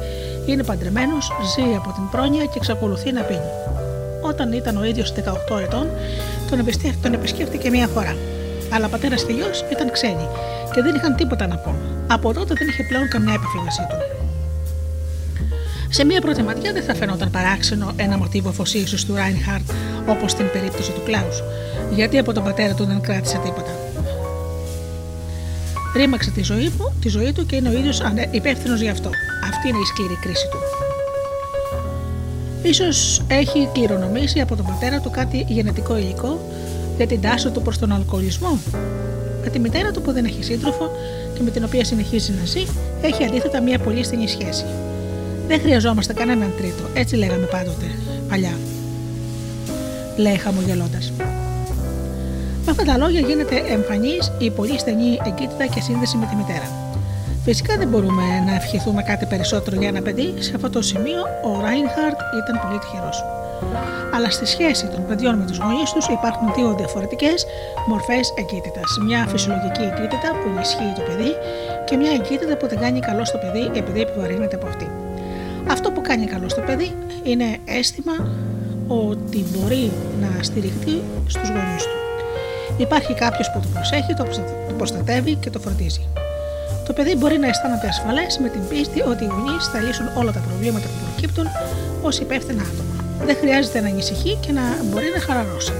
[0.45, 3.49] είναι παντρεμένος, ζει από την πρόνοια και εξακολουθεί να πίνει.
[4.21, 5.87] Όταν ήταν ο ίδιος 18 ετών,
[6.49, 8.15] τον, επισκέφ- τον επισκέφτηκε μία φορά.
[8.69, 10.27] Αλλά πατέρας και γιος ήταν ξένοι
[10.73, 11.75] και δεν είχαν τίποτα να πούν.
[12.07, 13.97] Από τότε δεν είχε πλέον καμιά επαφή μαζί του.
[15.89, 19.69] Σε μία πρώτη ματιά δεν θα φαινόταν παράξενο ένα μοτίβο αφοσίωσης του Ράινχαρτ
[20.07, 21.43] όπως στην περίπτωση του Κλάους,
[21.93, 23.71] γιατί από τον πατέρα του δεν κράτησε τίποτα.
[25.95, 28.01] Ρήμαξε τη ζωή, του, τη ζωή του και είναι ο ίδιος
[28.31, 29.09] υπεύθυνος γι' αυτό.
[29.49, 30.57] Αυτή είναι η σκληρή κρίση του.
[32.61, 36.39] Ίσως έχει κληρονομήσει από τον πατέρα του κάτι γενετικό υλικό
[36.97, 38.59] για την τάση του προς τον αλκοολισμό;
[39.43, 40.91] Με τη μητέρα του που δεν έχει σύντροφο
[41.33, 42.65] και με την οποία συνεχίζει να ζει,
[43.01, 44.65] έχει αντίθετα μια πολύ στενή σχέση.
[45.47, 47.85] Δεν χρειαζόμαστε κανέναν τρίτο, έτσι λέγαμε πάντοτε,
[48.29, 48.57] παλιά.
[50.17, 51.11] Λέει χαμογελώντας.
[52.65, 56.69] Με αυτά τα λόγια γίνεται εμφανής η πολύ στενή εγκύτητα και σύνδεση με τη μητέρα.
[57.43, 60.33] Φυσικά δεν μπορούμε να ευχηθούμε κάτι περισσότερο για ένα παιδί.
[60.39, 63.23] Σε αυτό το σημείο ο Ράινχαρτ ήταν πολύ τυχερός.
[64.15, 67.45] Αλλά στη σχέση των παιδιών με τους γονείς τους υπάρχουν δύο διαφορετικές
[67.87, 68.97] μορφές εγκύτητας.
[69.05, 71.31] Μια φυσιολογική εγκύτητα που ενισχύει το παιδί
[71.85, 74.87] και μια εγκύτητα που δεν κάνει καλό στο παιδί επειδή επιβαρύνεται από αυτή.
[75.69, 76.91] Αυτό που κάνει καλό στο παιδί
[77.23, 78.15] είναι αίσθημα
[78.87, 79.91] ότι μπορεί
[80.21, 81.97] να στηριχθεί στους γονείς του.
[82.77, 84.25] Υπάρχει κάποιος που το προσέχει, το
[84.77, 86.07] προστατεύει και το φροντίζει.
[86.87, 90.31] Το παιδί μπορεί να αισθάνεται ασφαλές με την πίστη ότι οι γονείς θα λύσουν όλα
[90.31, 91.45] τα προβλήματα που προκύπτουν
[92.01, 92.96] ως υπεύθυνα άτομα.
[93.25, 95.73] Δεν χρειάζεται να ανησυχεί και να μπορεί να χαλαρώσει.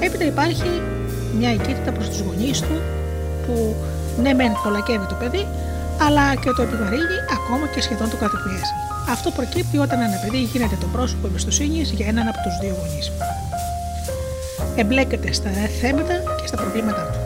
[0.00, 0.82] Έπειτα υπάρχει
[1.38, 2.76] μια εγκύτητα προς τους γονείς του
[3.46, 3.74] που
[4.22, 5.46] ναι, μεν κολακεύει το παιδί,
[6.06, 8.74] αλλά και το επιβαρύνει ακόμα και σχεδόν το κατεπιέζει.
[9.08, 13.12] Αυτό προκύπτει όταν ένα παιδί γίνεται το πρόσωπο εμπιστοσύνης για έναν από τους δύο γονείς.
[14.76, 15.50] Εμπλέκεται στα
[15.80, 17.17] θέματα και στα προβλήματά του.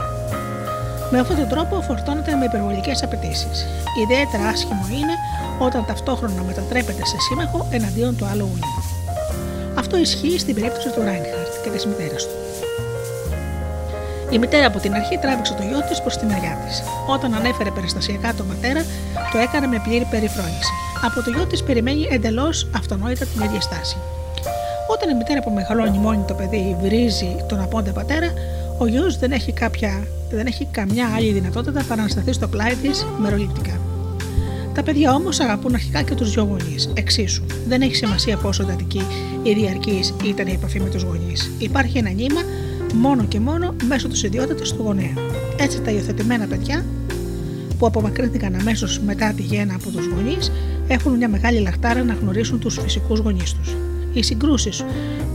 [1.14, 3.66] Με αυτόν τον τρόπο φορτώνεται με υπερβολικές απαιτήσεις.
[4.02, 5.14] Ιδιαίτερα άσχημο είναι
[5.58, 8.82] όταν ταυτόχρονα μετατρέπεται σε σύμμαχο εναντίον του άλλου γονιού.
[9.74, 12.36] Αυτό ισχύει στην περίπτωση του Ράινχαρτ και της μητέρας του.
[14.30, 16.82] Η μητέρα από την αρχή τράβηξε το γιο της προς τη μεριά της.
[17.06, 18.84] Όταν ανέφερε περιστασιακά τον πατέρα,
[19.32, 20.72] το έκανε με πλήρη περιφρόνηση.
[21.06, 23.96] Από το γιο της περιμένει εντελώς αυτονόητα την ίδια στάση.
[24.88, 28.32] Όταν η μητέρα που μεγαλώνει μόνη το παιδί βρίζει τον απόντε πατέρα,
[28.78, 32.74] ο γιος δεν έχει κάποια δεν έχει καμιά άλλη δυνατότητα παρά να σταθεί στο πλάι
[32.74, 33.80] της μεροληπτικά.
[34.74, 37.44] Τα παιδιά όμως αγαπούν αρχικά και τους δυο γονείς, εξίσου.
[37.68, 39.02] Δεν έχει σημασία πόσο εντατική
[39.42, 41.50] ή διαρκής ήταν η επαφή με τους γονείς.
[41.58, 42.40] Υπάρχει ένα νήμα
[42.94, 45.12] μόνο και μόνο μέσω της ιδιότητας του γονέα.
[45.56, 46.84] Έτσι τα υιοθετημένα παιδιά
[47.78, 50.52] που απομακρύνθηκαν αμέσως μετά τη γέννα από τους γονείς
[50.88, 53.76] έχουν μια μεγάλη λαχτάρα να γνωρίσουν τους φυσικούς γονείς τους.
[54.12, 54.84] Οι συγκρούσεις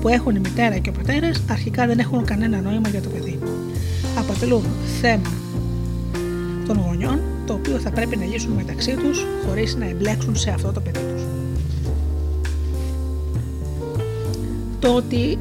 [0.01, 3.39] που έχουν η μητέρα και ο πατέρας αρχικά δεν έχουν κανένα νόημα για το παιδί
[4.17, 4.63] αποτελούν
[5.01, 5.31] θέμα
[6.67, 10.71] των γονιών το οποίο θα πρέπει να λύσουν μεταξύ τους χωρίς να εμπλέξουν σε αυτό
[10.71, 11.21] το παιδί τους.
[14.79, 15.37] Το ότι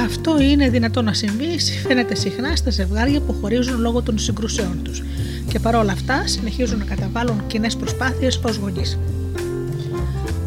[0.00, 5.02] αυτό είναι δυνατό να συμβεί φαίνεται συχνά στα ζευγάρια που χωρίζουν λόγω των συγκρούσεών τους
[5.48, 8.98] και παρόλα αυτά συνεχίζουν να καταβάλουν κοινές προσπάθειες ως γονείς.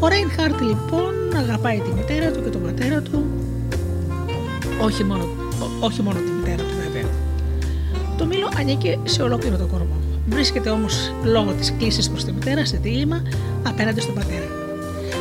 [0.00, 3.24] Ο Ρέινχαρτ λοιπόν αγαπάει τη μητέρα του και τον πατέρα του,
[4.84, 5.28] όχι μόνο,
[5.80, 6.74] όχι μόνο τη μητέρα του
[8.16, 9.96] το μήλο ανήκει σε ολόκληρο τον κορμό.
[10.28, 13.22] Βρίσκεται όμως λόγω της κλίσης προς τη μητέρα σε δίλημα
[13.62, 14.44] απέναντι στον πατέρα.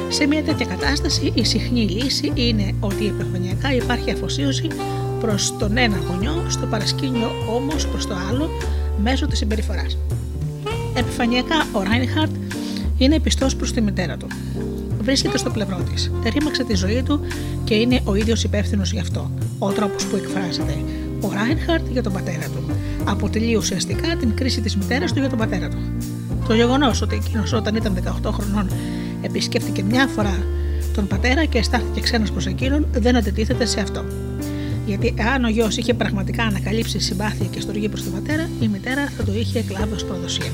[0.09, 4.67] Σε μια τέτοια κατάσταση, η συχνή λύση είναι ότι επιφανειακά υπάρχει αφοσίωση
[5.19, 8.49] προς τον ένα γονιό, στο παρασκήνιο όμως προς το άλλο
[9.01, 9.97] μέσω της συμπεριφοράς.
[10.93, 12.31] Επιφανειακά, ο Ράινχαρτ
[12.97, 14.27] είναι πιστός προς τη μητέρα του.
[15.03, 16.11] Βρίσκεται στο πλευρό της.
[16.33, 17.19] Ρήμαξε τη ζωή του
[17.63, 19.31] και είναι ο ίδιος υπεύθυνος γι' αυτό.
[19.59, 20.77] Ο τρόπος που εκφράζεται
[21.21, 22.63] ο Ράινχαρτ για τον πατέρα του
[23.03, 25.77] αποτελεί ουσιαστικά την κρίση της μητέρας του για τον πατέρα του.
[26.47, 27.93] Το γεγονός ότι εκείνος όταν ήταν
[28.23, 28.67] 18 χρονών
[29.21, 30.45] επισκέφτηκε μια φορά
[30.93, 34.05] τον πατέρα και αισθάνθηκε ξένος προς εκείνον δεν αντιτίθεται σε αυτό.
[34.85, 39.09] Γιατί αν ο γιος είχε πραγματικά ανακαλύψει συμπάθεια και στοργή προς τον πατέρα, η μητέρα
[39.17, 40.51] θα το είχε εκλάβει ως προδοσία.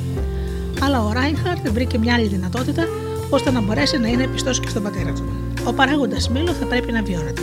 [0.82, 2.88] Αλλά ο Ράινχαρτ βρήκε μια άλλη δυνατότητα
[3.30, 5.24] ώστε να μπορέσει να είναι πιστός και στον πατέρα του.
[5.64, 7.42] Ο παράγοντας μήλο θα πρέπει να βιώνεται.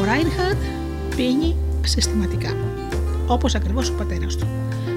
[0.00, 0.62] Ο Ράινχαρτ
[1.16, 2.56] πίνει συστηματικά
[3.26, 4.46] όπως ακριβώς ο πατέρας του.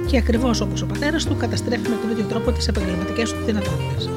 [0.05, 4.09] Και ακριβώς όπως ο πατέρας του καταστρέφει με τον ίδιο τρόπο τις επαγγελματικές του δυνατότητες.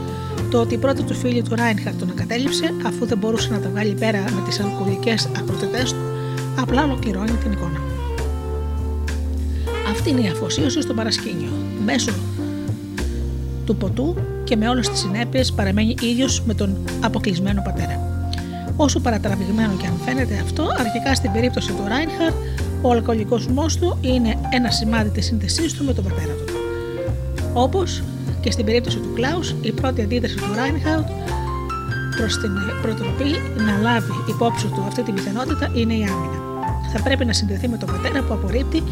[0.50, 3.68] Το ότι η πρώτη του φίλη του Ράινχαρτ τον εγκατέλειψε, αφού δεν μπορούσε να τα
[3.68, 5.98] βγάλει πέρα με τις αλκοολικές ακροτητές του,
[6.60, 7.80] απλά ολοκληρώνει την εικόνα.
[9.90, 11.50] Αυτή είναι η αφοσίωση στο παρασκήνιο.
[11.84, 12.12] Μέσω
[13.66, 18.08] του ποτού και με όλες τις συνέπειες παραμένει ίδιος με τον αποκλεισμένο πατέρα.
[18.76, 22.34] Όσο παρατραβηγμένο και αν φαίνεται αυτό, αρχικά στην περίπτωση του Ράινχαρτ
[22.82, 23.46] ο αλκοολικός
[23.80, 26.52] του είναι ένα σημάδι της σύνδεσή του με τον πατέρα του.
[27.52, 28.02] Όπως
[28.40, 31.06] και στην περίπτωση του Κλάους, η πρώτη αντίδραση του Ράινχαουτ
[32.16, 32.50] προς την
[32.82, 36.38] προτροπή να λάβει υπόψη του αυτή την πιθανότητα είναι η άμυνα.
[36.92, 38.82] Θα πρέπει να συνδεθεί με τον πατέρα που απορρίπτει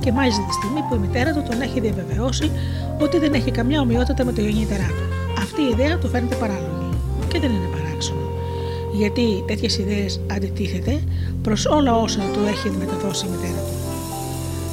[0.00, 2.50] και μάλιστα τη στιγμή που η μητέρα του τον έχει διαβεβαιώσει
[3.00, 5.04] ότι δεν έχει καμιά ομοιότητα με το γεννήτερά του.
[5.38, 6.88] Αυτή η ιδέα του φαίνεται παράλογη
[7.28, 8.24] και δεν είναι παράξενο
[8.94, 11.00] γιατί τέτοιες ιδέες αντιτίθεται
[11.42, 13.72] προς όλα όσα του έχει μεταδώσει η μητέρα του.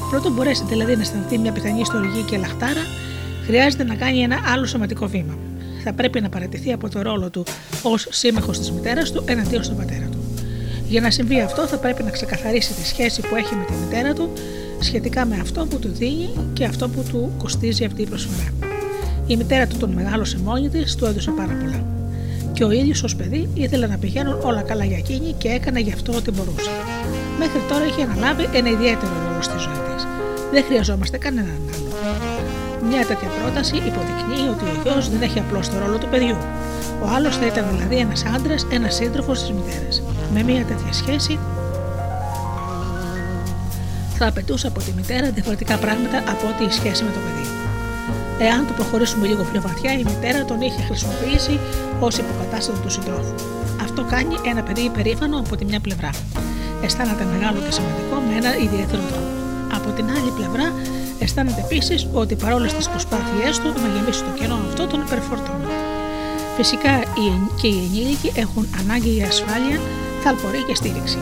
[0.10, 2.86] Πρώτο μπορέσει δηλαδή να αισθανθεί μια πιθανή στοργή και λαχτάρα,
[3.46, 5.38] χρειάζεται να κάνει ένα άλλο σωματικό βήμα.
[5.84, 7.44] Θα πρέπει να παρατηθεί από το ρόλο του
[7.82, 10.18] ως σύμμαχος της μητέρας του εναντίον στον πατέρα του.
[10.88, 14.14] Για να συμβεί αυτό, θα πρέπει να ξεκαθαρίσει τη σχέση που έχει με τη μητέρα
[14.14, 14.30] του
[14.84, 18.48] σχετικά με αυτό που του δίνει και αυτό που του κοστίζει αυτή η προσφορά.
[19.28, 21.86] Η μητέρα του τον μεγάλωσε μόνη τη, του έδωσε πάρα πολλά.
[22.54, 25.92] Και ο ίδιος ως παιδί ήθελε να πηγαίνουν όλα καλά για εκείνη και έκανε γι'
[25.92, 26.70] αυτό ό,τι μπορούσε.
[27.40, 30.08] Μέχρι τώρα είχε αναλάβει ένα ιδιαίτερο ρόλο στη ζωή της.
[30.52, 31.90] Δεν χρειαζόμαστε κανέναν άλλο.
[32.90, 36.38] Μια τέτοια πρόταση υποδεικνύει ότι ο γιος δεν έχει απλώς το ρόλο του παιδιού.
[37.04, 40.02] Ο άλλος θα ήταν δηλαδή ένας άντρας, ένας σύντροφος της μητέρας.
[40.34, 41.40] Με μια τέτοια σχέση
[44.22, 47.48] θα απαιτούσε από τη μητέρα διαφορετικά πράγματα από ό,τι η σχέση με το παιδί.
[48.48, 51.60] Εάν το προχωρήσουμε λίγο πιο βαθιά, η μητέρα τον είχε χρησιμοποιήσει
[52.00, 53.36] ως υποκατάστατο του συντρόφου.
[53.82, 56.10] Αυτό κάνει ένα παιδί υπερήφανο από τη μια πλευρά.
[56.84, 59.30] Αισθάνεται μεγάλο και σημαντικό με ένα ιδιαίτερο τρόπο.
[59.78, 60.68] Από την άλλη πλευρά,
[61.20, 65.72] αισθάνεται επίσης ότι παρόλες τις προσπάθειές του να γεμίσει το κενό αυτό τον υπερφορτώνει.
[66.58, 66.94] Φυσικά
[67.60, 69.78] και οι ενήλικοι έχουν ανάγκη για ασφάλεια,
[70.24, 71.20] θαλπορή και στήριξη.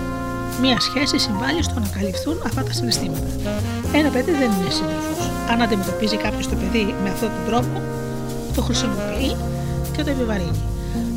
[0.62, 3.28] Μία σχέση συμβάλλει στο να καλυφθούν αυτά τα συναισθήματα.
[3.93, 5.14] Ένα παιδί δεν είναι σύντροφο.
[5.51, 7.82] Αν αντιμετωπίζει κάποιος το παιδί με αυτόν τον τρόπο,
[8.55, 9.36] το χρησιμοποιεί
[9.95, 10.60] και το επιβαρύνει.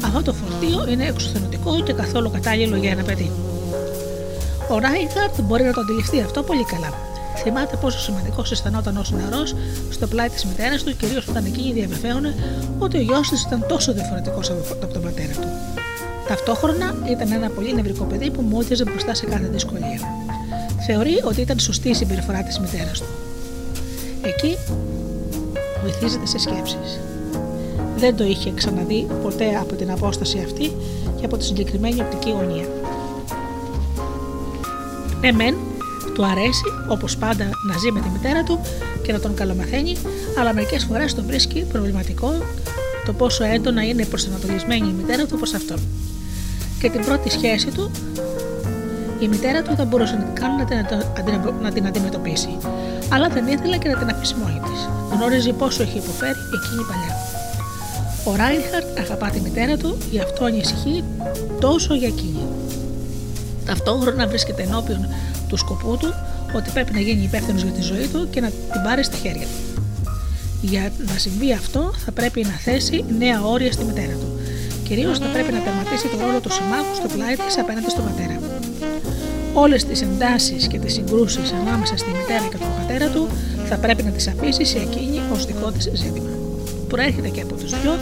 [0.04, 3.30] Αυτό το φορτίο είναι εξουθενωτικό και καθόλου κατάλληλο για ένα παιδί.
[4.68, 6.92] Ο Ράιχαρτ μπορεί να το αντιληφθεί αυτό πολύ καλά.
[7.36, 9.54] Θυμάται πόσο σημαντικός αισθανόταν ως νεαρός
[9.90, 12.34] στο πλάι της μητέρας του, κυρίως όταν εκείνη διαβεβαίωνε
[12.78, 14.50] ότι ο γιος της ήταν τόσο διαφορετικός
[14.82, 15.48] από τον πατέρα του.
[16.32, 20.00] Ταυτόχρονα ήταν ένα πολύ νευρικό παιδί που μόδιαζε μπροστά σε κάθε δυσκολία.
[20.86, 23.06] Θεωρεί ότι ήταν σωστή η συμπεριφορά της μητέρας του.
[24.22, 24.56] Εκεί
[25.84, 27.00] βυθίζεται σε σκέψεις.
[27.96, 30.72] Δεν το είχε ξαναδεί ποτέ από την απόσταση αυτή
[31.18, 32.66] και από τη συγκεκριμένη οπτική γωνία.
[35.20, 35.54] Εμέν,
[36.14, 38.60] του αρέσει όπως πάντα να ζει με τη μητέρα του
[39.02, 39.96] και να τον καλομαθαίνει,
[40.38, 42.32] αλλά μερικές φορές τον βρίσκει προβληματικό
[43.06, 45.78] το πόσο έντονα είναι προσανατολισμένη η μητέρα του προς αυτόν
[46.82, 47.90] και την πρώτη σχέση του,
[49.20, 50.76] η μητέρα του δεν μπορούσε καν να την,
[51.62, 52.56] να την αντιμετωπίσει,
[53.08, 54.88] αλλά δεν ήθελε και να την αφήσει μόνη της.
[55.12, 57.16] Γνώριζε πόσο έχει υποφέρει εκείνη παλιά.
[58.24, 61.04] Ο Ράινχαρτ αγαπά τη μητέρα του, γι' αυτό ανησυχεί
[61.60, 62.46] τόσο για εκείνη.
[63.66, 65.08] Ταυτόχρονα βρίσκεται ενώπιον
[65.48, 66.14] του σκοπού του
[66.56, 69.46] ότι πρέπει να γίνει υπεύθυνος για τη ζωή του και να την πάρει στα χέρια
[69.46, 69.82] του.
[70.62, 74.41] Για να συμβεί αυτό, θα πρέπει να θέσει νέα όρια στη μητέρα του
[74.88, 78.36] κυρίως θα πρέπει να τερματίσει το ρόλο του συμμάχου στο πλάι της απέναντι στον πατέρα.
[79.54, 83.28] Όλες τις εντάσεις και τις συγκρούσεις ανάμεσα στη μητέρα και τον πατέρα του
[83.68, 86.30] θα πρέπει να τις αφήσει σε εκείνη ως δικό της ζήτημα.
[86.88, 87.94] Προέρχεται και από τους δυο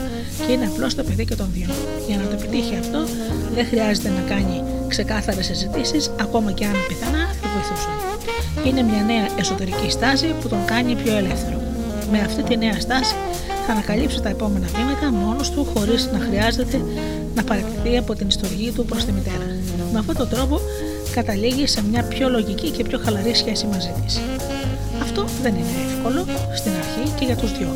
[0.45, 1.69] και είναι απλώς το παιδί και των δύο.
[2.07, 2.99] Για να το επιτύχει αυτό,
[3.55, 7.97] δεν χρειάζεται να κάνει ξεκάθαρες συζητήσεις, ακόμα και αν πιθανά θα βοηθούσαν.
[8.65, 11.61] Είναι μια νέα εσωτερική στάση που τον κάνει πιο ελεύθερο.
[12.11, 13.15] Με αυτή τη νέα στάση
[13.65, 16.81] θα ανακαλύψει τα επόμενα βήματα μόνος του χωρίς να χρειάζεται
[17.35, 19.45] να παραιτηθεί από την ιστορία του προς τη μητέρα.
[19.93, 20.59] Με αυτόν τον τρόπο
[21.11, 24.19] καταλήγει σε μια πιο λογική και πιο χαλαρή σχέση μαζί της.
[25.01, 27.71] Αυτό δεν είναι εύκολο στην αρχή και για τους δυο,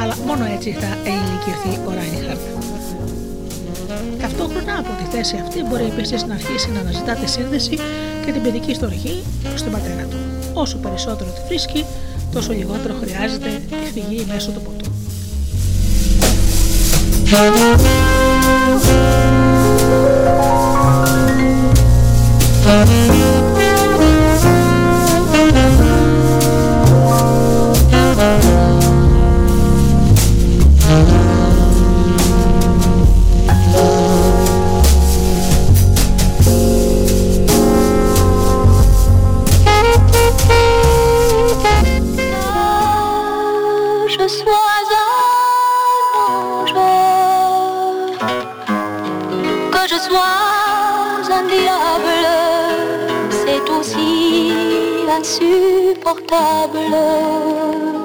[0.00, 2.40] αλλά μόνο έτσι θα ενηλικιωθεί ο Ράινιχαρτ.
[4.20, 7.76] Ταυτόχρονα από τη θέση αυτή μπορεί επίσης να αρχίσει να αναζητά τη σύνδεση
[8.24, 10.16] και την παιδική στοργή προ τον πατέρα του.
[10.52, 11.84] Όσο περισσότερο τη βρίσκει,
[12.32, 13.50] τόσο λιγότερο χρειάζεται
[13.84, 14.77] τη φυγή μέσω του ποτού.
[17.30, 17.58] Thank
[23.42, 23.47] you.
[55.36, 57.97] Insupportable.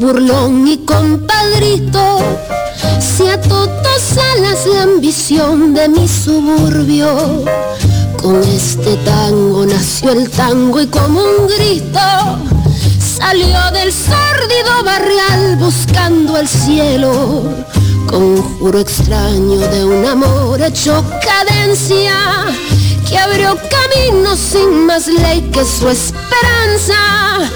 [0.00, 2.18] Burlón y compadrito,
[2.98, 7.44] se ató dos alas la ambición de mi suburbio.
[8.16, 12.00] Con este tango nació el tango y como un grito
[12.98, 17.44] salió del sórdido barrial buscando el cielo.
[18.08, 22.14] Conjuro extraño de un amor hecho cadencia
[23.06, 27.50] que abrió camino sin más ley que su esperanza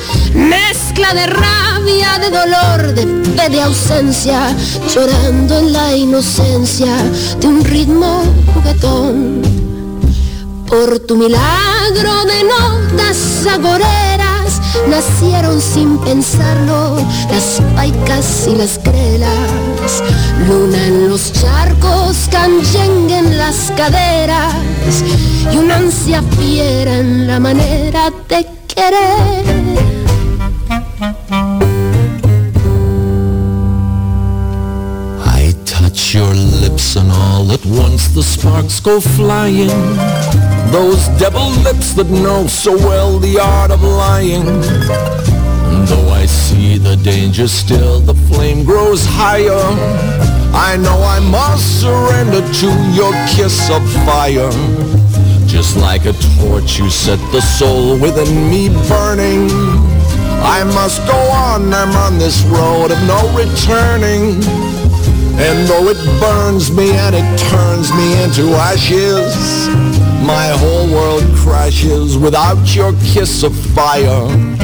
[0.95, 3.03] mezcla de rabia, de dolor, de
[3.37, 4.55] fe, de ausencia,
[4.95, 6.95] llorando en la inocencia
[7.41, 8.23] de un ritmo
[8.53, 9.43] juguetón.
[10.69, 16.97] Por tu milagro de notas agoreras nacieron sin pensarlo
[17.31, 20.03] las paicas y las crelas.
[20.47, 24.55] Luna en los charcos, canchengue en las caderas
[25.53, 29.34] y una ansia fiera en la manera de querer.
[38.15, 39.67] The sparks go flying.
[40.71, 44.45] Those devil lips that know so well the art of lying.
[45.87, 49.67] Though I see the danger still, the flame grows higher.
[50.55, 54.51] I know I must surrender to your kiss of fire.
[55.49, 59.51] Just like a torch you set the soul within me burning.
[60.47, 64.74] I must go on, I'm on this road of no returning
[65.37, 69.69] and though it burns me and it turns me into ashes,
[70.25, 74.64] my whole world crashes without your kiss of fire.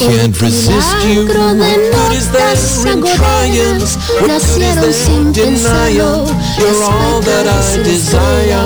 [0.00, 1.26] Can't resist you.
[1.28, 1.56] What
[1.92, 3.00] good is there in?
[3.00, 6.24] What good is in denial?
[6.56, 8.64] You're all that I desire.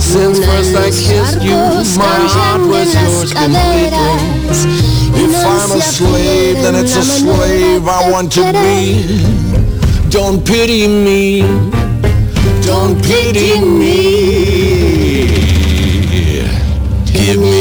[0.00, 1.62] Since first I kissed you,
[1.96, 4.82] my heart was yours completely.
[5.14, 10.10] If I'm a slave, then it's a slave I want to be.
[10.10, 11.42] Don't pity me.
[12.66, 14.81] Don't pity me.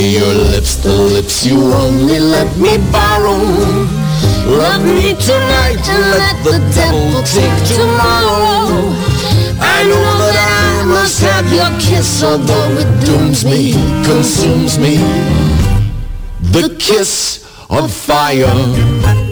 [0.02, 3.38] Me your lips, the lips you only let me borrow.
[4.48, 8.90] Love me tonight and let the devil take tomorrow.
[9.62, 13.74] I know that I must have your kiss, although it dooms me,
[14.04, 14.98] consumes me.
[16.52, 19.31] The kiss of fire.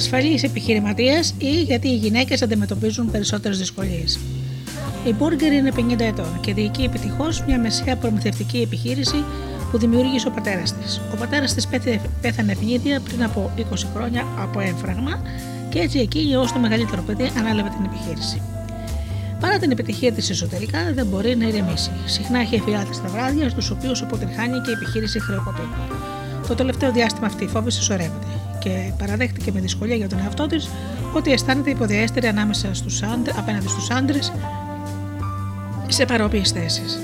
[0.00, 4.18] Ασφαλείς επιχειρηματίες ή γιατί οι γυναίκες αντιμετωπίζουν περισσότερες δυσκολίες.
[5.04, 9.24] Η Burger είναι 50 ετών και διοικεί επιτυχώς μια μεσαία προμηθευτική επιχείρηση
[9.70, 11.00] που δημιούργησε ο πατέρας της.
[11.12, 11.68] Ο πατέρας της
[12.20, 13.62] πέθανε ευνίδια πριν από 20
[13.94, 15.22] χρόνια από έμφραγμα
[15.68, 18.42] και έτσι εκείνη ω το μεγαλύτερο παιδί ανάλαβε την επιχείρηση.
[19.40, 21.90] Παρά την επιτυχία της εσωτερικά, δεν μπορεί να ηρεμήσει.
[22.06, 25.68] Συχνά έχει εφιάλτες στα βράδια, στους οποίους αποτυγχάνει και η επιχείρηση χρεοκοπεί.
[26.48, 30.68] Το τελευταίο διάστημα αυτή η φόβη συσσωρεύεται και παραδέχτηκε με δυσκολία για τον εαυτό της
[31.14, 34.32] ότι αισθάνεται υποδιέστερη ανάμεσα στους άντρε, απέναντι στους άντρες
[35.88, 36.98] σε παρόμοιες θέσεις.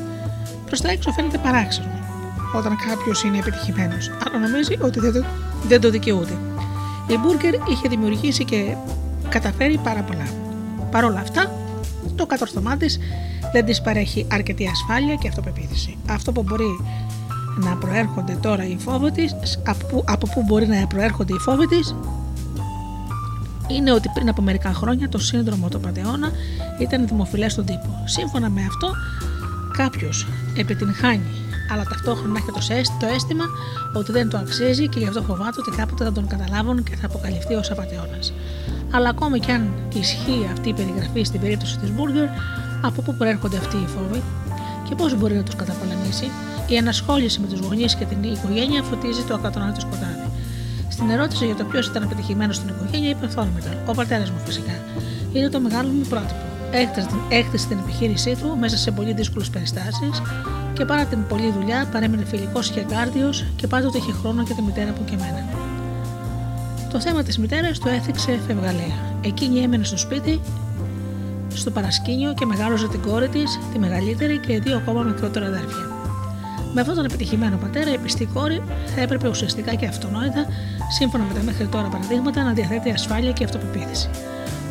[0.67, 1.89] Προς τα έξω φαίνεται παράξενο
[2.55, 5.25] όταν κάποιος είναι επιτυχημένος, αλλά νομίζει ότι δεν το,
[5.69, 6.39] δεν το δικαιούται.
[7.07, 8.75] Η Μπουργκερ είχε δημιουργήσει και
[9.29, 10.27] καταφέρει πάρα πολλά.
[10.91, 11.53] Παρ' όλα αυτά,
[12.15, 12.99] το κατορθωμά της
[13.53, 15.97] δεν της παρέχει αρκετή ασφάλεια και αυτοπεποίθηση.
[16.09, 16.81] Αυτό που μπορεί
[17.57, 19.35] να προέρχονται τώρα οι φόβοι της,
[19.67, 21.95] από, από πού μπορεί να προέρχονται οι φόβοι της,
[23.69, 26.31] είναι ότι πριν από μερικά χρόνια το σύνδρομο του Πατεώνα
[26.81, 28.03] ήταν δημοφιλές στον τύπο.
[28.05, 28.91] Σύμφωνα με αυτό,
[29.77, 30.27] κάποιος
[30.57, 31.27] επιτυγχάνει,
[31.73, 32.39] αλλά ταυτόχρονα
[32.69, 33.45] έχει το αίσθημα
[33.95, 37.07] ότι δεν το αξίζει και γι' αυτό φοβάται ότι κάποτε θα τον καταλάβουν και θα
[37.07, 38.19] αποκαλυφθεί ως απαταιώνα.
[38.91, 42.29] Αλλά ακόμη και αν ισχύει αυτή η περιγραφή στην περίπτωση της Μπουργκερ,
[42.83, 44.23] από πού προέρχονται αυτοί οι φόβοι
[44.89, 46.31] και πώς μπορεί να τους καταπολεμήσει,
[46.69, 50.31] η ενασχόληση με τους γονείς και την οικογένεια φωτίζει το ακατονάτο σκοτάδι.
[50.89, 54.73] Στην ερώτηση για το ποιος ήταν επιτυχημένος στην οικογένεια, είπε αυθόρμητα: Ο πατέρας μου φυσικά.
[55.33, 56.45] Είναι το μεγάλο μου πρότυπο.
[57.29, 60.23] Έκτισε την επιχείρησή του μέσα σε πολύ δύσκολες περιστάσεις
[60.73, 64.63] και παρά την πολλή δουλειά παρέμεινε φιλικός και εγκάρδιο και πάντοτε είχε χρόνο για τη
[64.63, 65.45] μητέρα που και εμένα.
[66.93, 69.19] Το θέμα της μητέρας του έθιξε φευγαλέα.
[69.21, 70.41] Εκείνη έμενε στο σπίτι,
[71.55, 75.96] στο παρασκήνιο και μεγάλωσε την κόρη της, τη μεγαλύτερη και δύο ακόμα μικρότερα αδέρφια.
[76.77, 78.63] Με αυτόν τον επιτυχημένο πατέρα, η πιστή κόρη
[78.95, 80.47] θα έπρεπε ουσιαστικά και αυτονόητα,
[80.99, 84.11] σύμφωνα με τα μέχρι τώρα παραδείγματα, να διαθέτει ασφάλεια και αυτοπεποίθηση.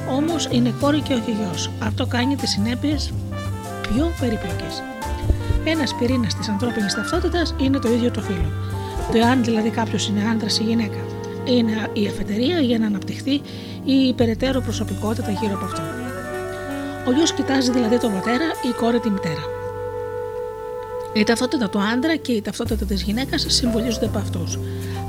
[0.09, 1.71] Όμως είναι κόρη και όχι γιος.
[1.79, 3.13] Αυτό κάνει τις συνέπειες
[3.81, 4.83] πιο περίπλοκες.
[5.63, 8.51] Ένας πυρήνας της ανθρώπινης ταυτότητας είναι το ίδιο το φύλλο.
[9.11, 10.99] Το εάν δηλαδή κάποιος είναι άντρας ή γυναίκα.
[11.45, 13.33] Είναι η αφετηρία για να αναπτυχθεί
[13.83, 15.81] η υπεραιτέρω προσωπικότητα γύρω από αυτό.
[17.07, 19.64] Ο γιος κοιτάζει δηλαδή τον πατέρα ή η κόρη τη μητέρα.
[21.17, 24.59] Η ταυτότητα του άντρα και η ταυτότητα της γυναίκας συμβολίζονται από αυτούς.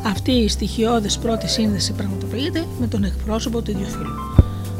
[0.05, 4.15] Αυτή η στοιχειώδης πρώτη σύνδεση πραγματοποιείται με τον εκπρόσωπο του ίδιου φίλου.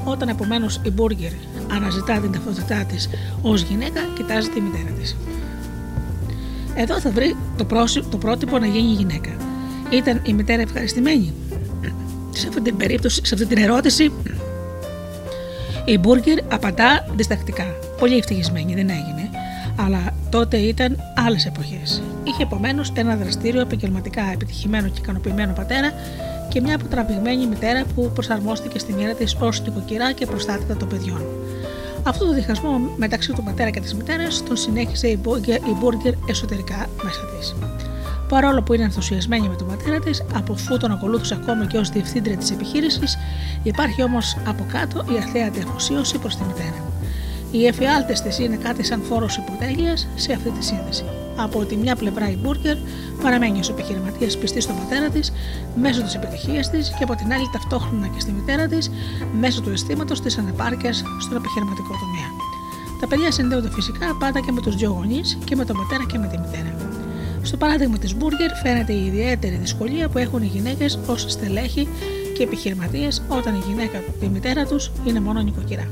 [0.05, 1.31] Όταν επομένως η Μπουργκερ
[1.73, 3.09] αναζητά την ταυτότητά της
[3.43, 5.17] ως γυναίκα, κοιτάζει τη μητέρα της.
[6.75, 7.67] Εδώ θα βρει το,
[8.11, 9.31] το πρότυπο να γίνει γυναίκα.
[9.91, 11.33] Ήταν η μητέρα ευχαριστημένη;
[12.31, 14.13] Σε αυτή την περίπτωση, σε αυτή την ερώτηση,
[15.85, 17.65] η Μπουργκερ απαντά διστακτικά.
[17.99, 19.26] Πολύ ευτυχισμένη, δεν έγινε.
[19.77, 20.97] Αλλά τότε ήταν
[21.27, 22.03] άλλες εποχές.
[22.25, 25.93] Είχε επομένως ένα δραστήριο, επαγγελματικά επιτυχημένο και ικανοποιημένο πατέρα
[26.49, 31.25] και μια αποτραβηγμένη μητέρα που προσαρμόστηκε στη μοίρα της ως νοικοκυρά και προστάτητα των παιδιών.
[32.03, 35.19] Αυτό το διχασμό μεταξύ του πατέρα και της μητέρας τον συνέχισε η
[35.81, 37.55] Μπουργκερ εσωτερικά μέσα της.
[38.29, 41.89] Παρόλο που είναι ενθουσιασμένη με τον πατέρα της, από αφού τον ακολούθησε ακόμα και ως
[41.91, 43.17] διευθύντρια της επιχείρησης,
[43.63, 46.85] υπάρχει όμως από κάτω η αθέατη αφοσίωση προς τη μητέρα.
[47.51, 51.05] Οι εφιάλτες της είναι κάτι σαν φόρος υποτέλειας σε αυτή τη σύνδεση.
[51.37, 52.77] Από τη μια πλευρά η Μπουργκερ
[53.23, 55.33] παραμένει ως επιχειρηματίας πιστής στον πατέρα της
[55.77, 58.91] μέσω της επιτυχίας της και από την άλλη ταυτόχρονα και στη μητέρα της
[59.39, 62.31] μέσω του αισθήματος της ανεπάρκειας στον επιχειρηματικό τομέα.
[63.01, 66.19] Τα παιδιά συνδέονται φυσικά πάντα και με τους δυο γονείς και με τον πατέρα και
[66.19, 66.77] με τη μητέρα.
[67.43, 71.89] Στο παράδειγμα της Μπουργκερ φαίνεται η ιδιαίτερη δυσκολία που έχουν οι γυναίκες ως στελέχη
[72.37, 75.89] και επιχειρηματίες όταν η γυναίκα, η μητέρα τους, είναι μόνο νοικοκυρά.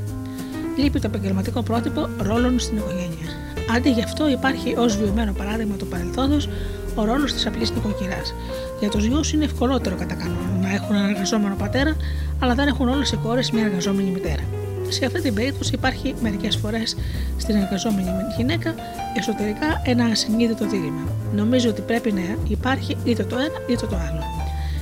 [0.77, 3.29] Λείπει το επαγγελματικό πρότυπο ρόλων στην οικογένεια.
[3.77, 6.49] Αντί γι' αυτό υπάρχει ως βιωμένο παράδειγμα του παρελθόντος
[6.95, 8.35] ο ρόλος της απλής νοικοκυράς.
[8.81, 11.97] Για τους γιους είναι ευκολότερο κατά κανόνα να έχουν έναν εργαζόμενο πατέρα,
[12.39, 14.43] αλλά δεν έχουν όλες οι κόρες μια εργαζόμενη μητέρα.
[14.89, 16.97] Σε αυτή την περίπτωση υπάρχει μερικές φορές
[17.37, 18.75] στην εργαζόμενη γυναίκα
[19.17, 21.09] εσωτερικά ένα ασυνείδητο δίλημα.
[21.35, 24.23] Νομίζω ότι πρέπει να υπάρχει είτε το ένα είτε το άλλο.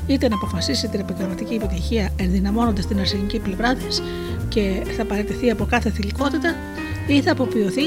[0.06, 4.02] Είτε να αποφασίσει την επαγγελματική επιτυχία ενδυναμώνοντας την αρσενική πλευρά της
[4.54, 6.54] και θα παραιτηθεί από κάθε θηλυκότητα,
[7.06, 7.84] ή θα αποποιηθεί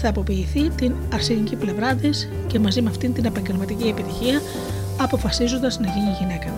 [0.00, 4.40] θα αποποιηθεί την αρσενική πλευρά της και μαζί με αυτήν την επαγγελματική επιτυχία,
[5.00, 6.52] αποφασίζοντας να γίνει γυναίκα.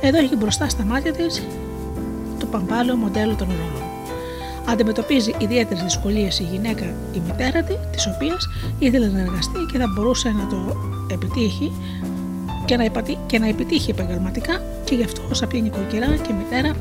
[0.00, 1.42] Εδώ έχει μπροστά στα μάτια της
[2.38, 3.82] το παμπάλαιο μοντέλο των ρόλων.
[4.68, 9.86] Αντιμετωπίζει ιδιαίτερες δυσκολίες η γυναίκα, η μητέρα τη, της οποίας ήθελε να εργαστεί και θα
[9.94, 10.76] μπορούσε να το
[11.12, 11.72] επιτύχει
[12.64, 12.84] και να,
[13.26, 16.76] και να επιτύχει επαγγελματικά και γι' αυτό ω απλή νοικοκυρά και μητέρα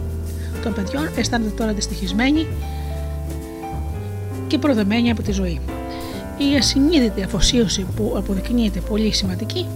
[0.64, 2.48] των παιδιών αισθάνεται τώρα δυστυχισμένη
[4.48, 5.60] και προδεμένη από τη ζωή.
[6.38, 9.68] Η ασυνείδητη αφοσίωση που αποδεικνύεται πολύ σημαντική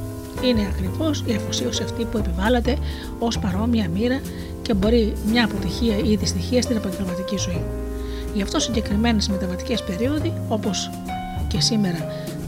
[0.44, 2.78] είναι ακριβώς η αφοσίωση αυτή που επιβάλλεται
[3.20, 4.22] ως παρόμοια μοίρα
[4.62, 7.64] και μπορεί μια αποτυχία ή δυστυχία στην επαγγελματική ζωή.
[8.34, 10.90] Γι' αυτό συγκεκριμένες μεταβατικές περίοδοι, όπως
[11.48, 11.98] και σήμερα,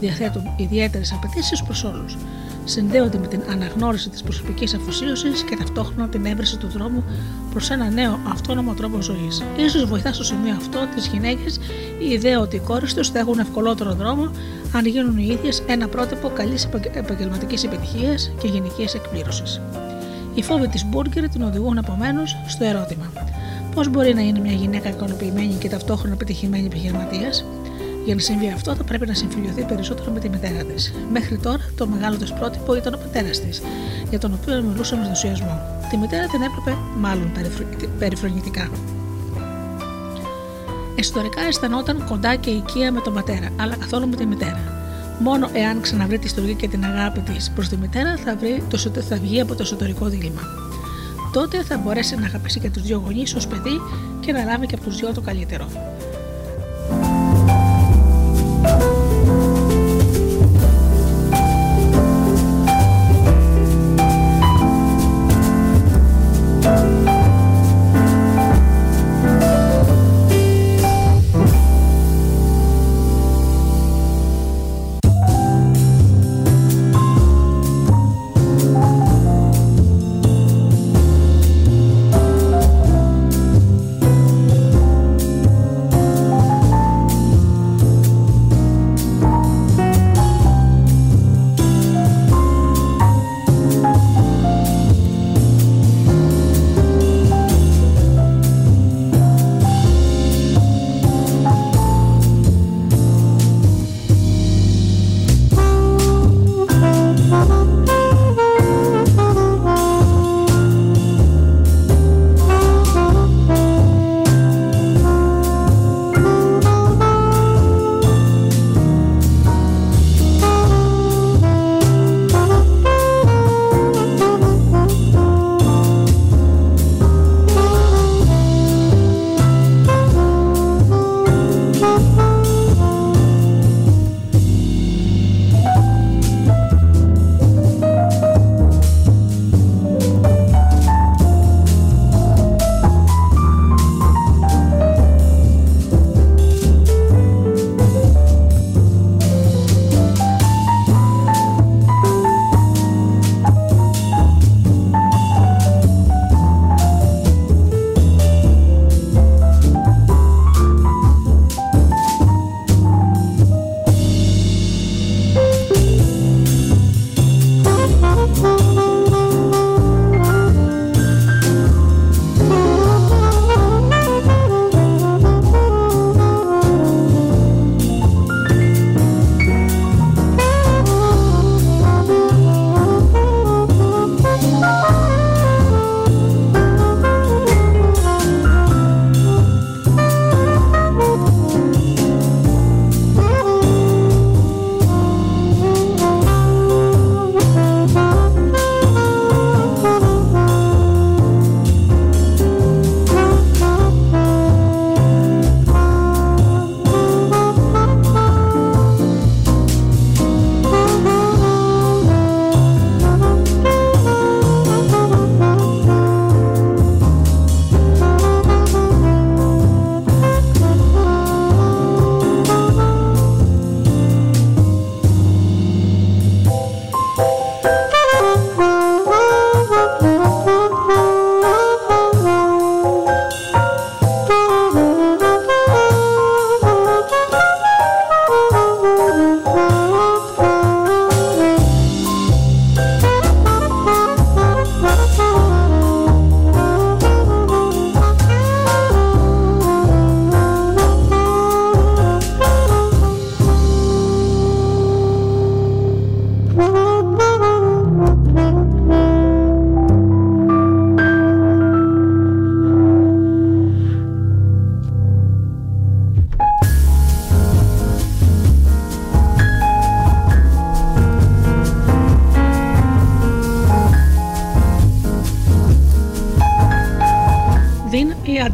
[0.00, 2.16] διαθέτουν ιδιαίτερες απαιτήσεις προς όλους.
[2.64, 7.04] Συνδέονται με την αναγνώριση της προσωπικής αφοσίωσης και ταυτόχρονα την έβρεση του δρόμου
[7.50, 9.42] προς ένα νέο αυτόνομο τρόπο ζωής.
[9.70, 11.60] σω βοηθά στο σημείο αυτό τις γυναίκες
[11.98, 14.30] η ιδέα ότι οι κόρες τους θα έχουν ευκολότερο δρόμο
[14.72, 19.60] αν γίνουν οι ίδιες ένα πρότυπο καλής επαγγελματικής επιτυχίας και γενικής εκπλήρωσης.
[20.34, 23.12] Οι φόβοι της Μπουργκερ την οδηγούν επομένως στο ερώτημα:
[23.74, 27.44] Πώς μπορεί να είναι μια γυναίκα ικανοποιημένη και ταυτόχρονα επιτυχημένη επιχειρηματίας,
[28.06, 30.92] για να συμβεί αυτό, θα πρέπει να συμφιλειωθεί περισσότερο με τη μητέρα της.
[31.12, 33.62] Μέχρι τώρα, το μεγάλο της πρότυπο ήταν ο πατέρας της,
[34.10, 35.60] για τον οποίο μιλούσε με ενθουσιασμό.
[35.90, 37.32] Τη μητέρα την έπρεπε μάλλον
[37.98, 38.70] περιφρονητικά.
[40.96, 44.60] Εσωτερικά αισθανόταν κοντά και οικία με τον πατέρα, αλλά καθόλου με τη μητέρα.
[45.18, 48.78] Μόνο εάν ξαναβρει τη στοργή και την αγάπη της προς τη μητέρα, θα, βρει το,
[49.08, 50.40] θα βγει από το εσωτερικό δίλημα.
[51.32, 53.80] Τότε θα μπορέσει να αγαπήσει και τους δύο γονείς ως παιδί
[54.20, 55.95] και να λάβει και από τους δύο το καλύτερο.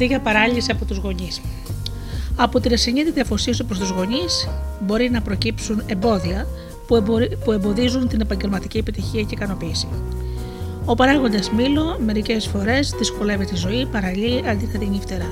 [0.03, 1.40] Αντί για παράλυση από τους γονείς.
[2.36, 4.48] Από την ασυνείδητη αφοσίωση προς τους γονείς
[4.80, 6.46] μπορεί να προκύψουν εμπόδια
[7.44, 9.88] που εμποδίζουν την επαγγελματική επιτυχία και ικανοποίηση.
[10.84, 15.30] Ο παράγοντας μήλο μερικές φορές δυσκολεύει τη ζωή, παραλύει αντί να την φτερά.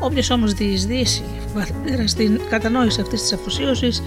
[0.00, 1.22] Όποιος όμως διεισδύσει
[1.54, 4.02] βαθύτερα στην κατανόηση αυτής της αφοσίωσης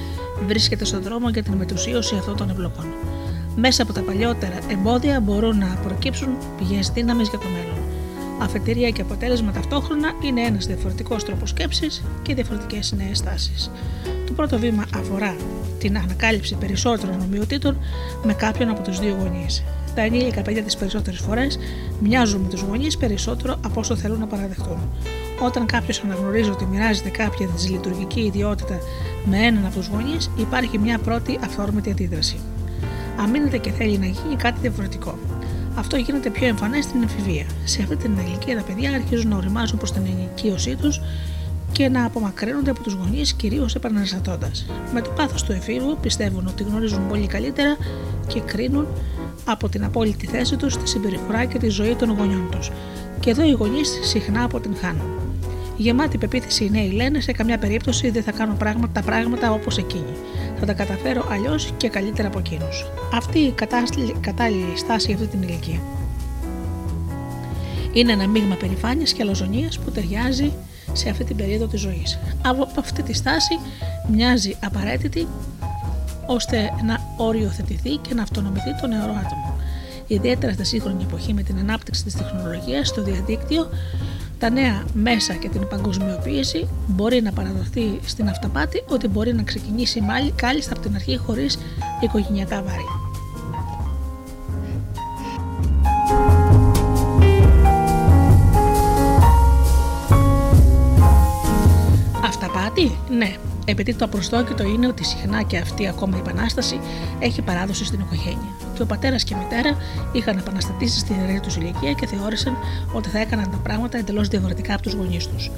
[0.47, 2.85] βρίσκεται στον δρόμο για την μετουσίωση αυτών των εμπλοκών.
[3.55, 7.62] Μέσα από τα παλιότερα εμπόδια μπορούν να προκύψουν πηγές δύναμης για το μέλλον.
[8.55, 13.71] Αφετηρία και αποτέλεσμα ταυτόχρονα είναι ένας διαφορετικός τρόπος σκέψης και διαφορετικές νέες τάσεις.
[14.25, 15.35] Το πρώτο βήμα αφορά
[15.79, 17.77] την ανακάλυψη περισσότερων ομοιοτήτων
[18.23, 19.63] με κάποιον από τους δύο γονείς.
[19.95, 21.59] Τα ενήλικα παιδιά τις περισσότερες φορές
[21.99, 24.77] μοιάζουν με τους γονείς περισσότερο από όσο θέλουν να παραδεχτούν.
[25.41, 28.77] Όταν κάποιος αναγνωρίζει ότι μοιράζεται κάποια δυσλειτουργική ιδιότητα
[29.25, 32.39] με έναν από τους γονείς, υπάρχει μια πρώτη αυθόρμητη αντίδραση.
[33.19, 35.17] Αμήνεται και θέλει να γίνει κάτι διαφορετικό.
[35.83, 37.45] Αυτό γίνεται πιο εμφανές στην εμφηβεία.
[37.63, 41.01] Σε αυτή την ηλικία τα παιδιά αρχίζουν να οριμάζουν προς την ενοικίωσή τους
[41.71, 44.65] και να απομακρύνονται από τους γονείς, κυρίως επαναστατώντας.
[44.93, 47.77] Με το πάθος του εφήβου πιστεύουν ότι γνωρίζουν πολύ καλύτερα
[48.27, 48.87] και κρίνουν
[49.45, 52.71] από την απόλυτη θέση τους τη συμπεριφορά και τη ζωή των γονιών τους.
[53.19, 55.07] Και εδώ οι γονείς συχνά αποτυγχάνουν.
[55.77, 59.77] Γεμάτη πεποίθηση οι νέοι λένε σε καμιά περίπτωση δεν θα κάνω πράγματα, τα πράγματα όπως
[59.77, 60.13] εκείνοι.
[60.59, 62.85] Θα τα καταφέρω αλλιώς και καλύτερα από εκείνους.
[63.15, 63.53] Αυτή η
[64.21, 65.81] κατάλληλη στάση για αυτή την ηλικία.
[67.93, 70.53] Είναι ένα μείγμα περηφάνειας και αλαζονίας που ταιριάζει
[70.93, 72.19] σε αυτή την περίοδο της ζωής.
[72.43, 73.59] Από αυτή τη στάση
[74.11, 75.27] μοιάζει απαραίτητη
[76.25, 79.57] ώστε να οριοθετηθεί και να αυτονομηθεί το νεαρό άτομο.
[80.07, 83.69] Ιδιαίτερα στη σύγχρονη εποχή με την ανάπτυξη της τεχνολογίας στο διαδίκτυο,
[84.43, 90.01] τα νέα μέσα και την παγκοσμιοποίηση μπορεί να παραδοθεί στην αυταπάτη ότι μπορεί να ξεκινήσει
[90.35, 91.59] κάλλιστα από την αρχή χωρίς
[92.01, 92.85] οικογενειακά βάρη.
[102.25, 106.79] Αυταπάτη, ναι, επειδή το απροστόκητο είναι ότι συχνά και αυτή ακόμα η επανάσταση
[107.19, 108.62] έχει παράδοση στην οικογένεια.
[108.73, 109.77] Και ο πατέρας και η μητέρα
[110.11, 112.57] είχαν επαναστατήσει στην ιερή τους ηλικία και θεώρησαν
[112.93, 115.51] ότι θα έκαναν τα πράγματα εντελώς διαφορετικά από τους γονείς τους.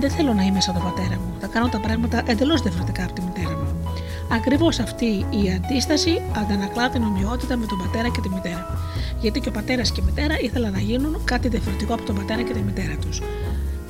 [0.00, 1.34] Δεν θέλω να είμαι σαν τον πατέρα μου.
[1.40, 3.92] Θα κάνω τα πράγματα εντελώς διαφορετικά από τη μητέρα μου.
[4.32, 8.66] Ακριβώς αυτή η αντίσταση αντανακλά την ομοιότητα με τον πατέρα και τη μητέρα.
[9.20, 12.42] Γιατί και ο πατέρας και η μητέρα ήθελαν να γίνουν κάτι διαφορετικό από τον πατέρα
[12.42, 13.20] και τη μητέρα τους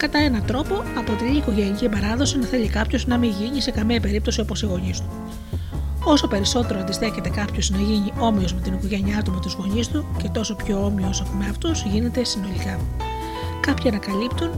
[0.01, 4.40] κατά έναν τρόπο αποτελεί οικογενειακή παράδοση να θέλει κάποιος να μην γίνει σε καμία περίπτωση
[4.40, 5.09] όπως οι γονείς του.
[6.05, 10.06] Όσο περισσότερο αντιστέκεται κάποιος να γίνει όμοιος με την οικογένειά του με τους γονείς του
[10.22, 12.78] και τόσο πιο όμοιος με αυτούς γίνεται συνολικά.
[13.60, 14.51] Κάποιοι ανακαλύπτουν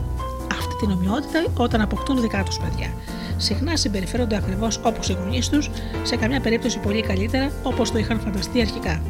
[0.53, 2.93] αυτή την ομοιότητα όταν αποκτούν δικά τους παιδιά.
[3.37, 5.71] Συχνά συμπεριφέρονται ακριβώς όπως οι γονείς τους,
[6.03, 9.03] σε καμιά περίπτωση πολύ καλύτερα όπως το είχαν φανταστεί αρχικά.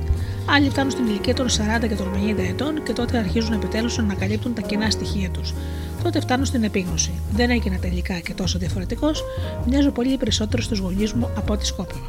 [0.46, 4.02] Άλλοι φτάνουν στην ηλικία των 40 και των 50 ετών και τότε αρχίζουν επιτέλους να
[4.02, 5.54] ανακαλύπτουν τα κοινά στοιχεία τους
[6.02, 7.10] τότε φτάνω στην επίγνωση.
[7.32, 9.24] Δεν έγινα τελικά και τόσο διαφορετικός,
[9.66, 12.06] μοιάζω πολύ περισσότερο στους γονείς μου από ό,τι σκόπευα.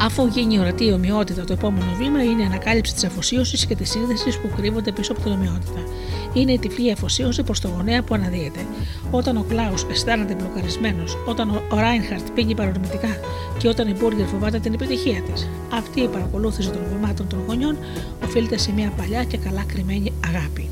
[0.00, 3.90] Αφού γίνει ορατή η ομοιότητα, το επόμενο βήμα είναι η ανακάλυψη της αφοσίωσης και της
[3.90, 5.80] σύνδεσης που κρύβονται πίσω από την ομοιότητα.
[6.32, 8.66] Είναι η τυφλή αφοσίωση προς το γονέα που αναδύεται.
[9.10, 13.08] Όταν ο Κλάους αισθάνεται μπλοκαρισμένος, όταν ο Ράινχαρτ πήγε παρορμητικά
[13.58, 15.48] και όταν η Μπουργκερ φοβάται την επιτυχία της.
[15.72, 17.76] Αυτή η παρακολούθηση των βημάτων των γονιών
[18.24, 20.68] οφείλεται σε μια παλιά και καλά κρυμμένη αγάπη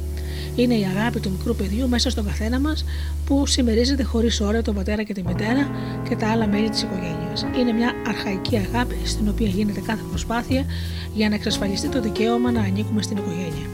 [0.62, 2.84] είναι η αγάπη του μικρού παιδιού μέσα στον καθένα μας
[3.26, 5.70] που συμμερίζεται χωρίς όρια τον πατέρα και τη μητέρα
[6.08, 7.46] και τα άλλα μέλη της οικογένειας.
[7.58, 10.64] Είναι μια αρχαϊκή αγάπη στην οποία γίνεται κάθε προσπάθεια
[11.14, 13.66] για να εξασφαλιστεί το δικαίωμα να ανήκουμε στην οικογένεια.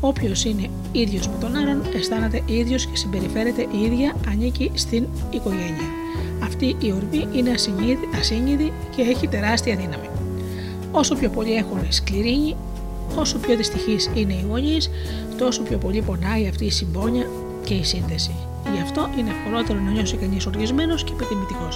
[0.00, 5.88] Όποιος είναι ίδιος με τον άλλον, αισθάνεται ίδιος και συμπεριφέρεται η ίδια, ανήκει στην οικογένεια.
[6.42, 7.50] Αυτή η ορμή είναι
[8.18, 10.08] ασύνειδη και έχει τεράστια δύναμη.
[10.92, 12.56] Όσο πιο πολύ έχουν σκληρίνει,
[13.14, 14.90] όσο πιο δυστυχείς είναι οι γονείς,
[15.38, 17.26] τόσο πιο πολύ πονάει αυτή η συμπόνια
[17.64, 18.34] και η σύνδεση.
[18.74, 21.68] Γι' αυτό είναι ευκολότερο να νιώσει κανείς οργισμένος και επιθυμητικό.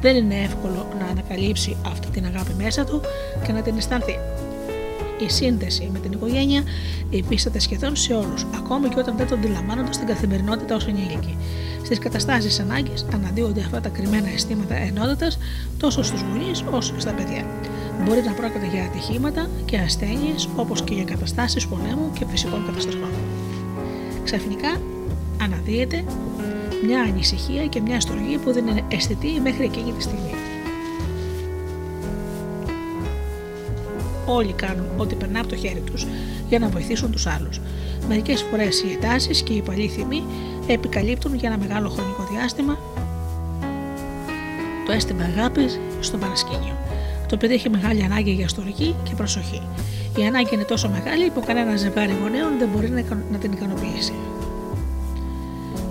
[0.00, 3.00] Δεν είναι εύκολο να ανακαλύψει αυτή την αγάπη μέσα του
[3.46, 4.18] και να την αισθανθεί.
[5.18, 6.62] Η σύνδεση με την οικογένεια
[7.10, 11.36] υφίσταται σχεδόν σε όλους, ακόμη και όταν δεν τον αντιλαμβάνονται στην καθημερινότητα ως ενήλικοι.
[11.82, 15.38] Στις καταστάσεις ανάγκης αναδύονται αυτά τα κρυμμένα αισθήματα ενότητας
[15.78, 17.46] τόσο στους γονείς όσο και στα παιδιά.
[18.04, 23.10] Μπορεί να πρόκειται για ατυχήματα και ασθένειες όπως και για καταστάσεις πολέμου και φυσικών καταστροφών.
[24.24, 24.80] Ξαφνικά
[25.42, 26.04] αναδύεται
[26.86, 30.55] μια ανησυχία και μια στοργή που δεν είναι αισθητή μέχρι εκείνη τη στιγμή.
[34.26, 36.06] Όλοι κάνουν ό,τι περνά από το χέρι τους
[36.48, 37.60] για να βοηθήσουν τους άλλους.
[38.08, 40.24] Μερικές φορές οι εντάσεις και οι παλιοί θυμοί
[40.66, 42.78] επικαλύπτουν για ένα μεγάλο χρονικό διάστημα
[44.86, 46.76] το αίσθημα αγάπης στο παρασκήνιο.
[47.28, 49.62] Το παιδί έχει μεγάλη ανάγκη για στοργή και προσοχή.
[50.16, 54.12] Η ανάγκη είναι τόσο μεγάλη που κανένας ζευγάρι γονέων δεν μπορεί να την ικανοποιήσει.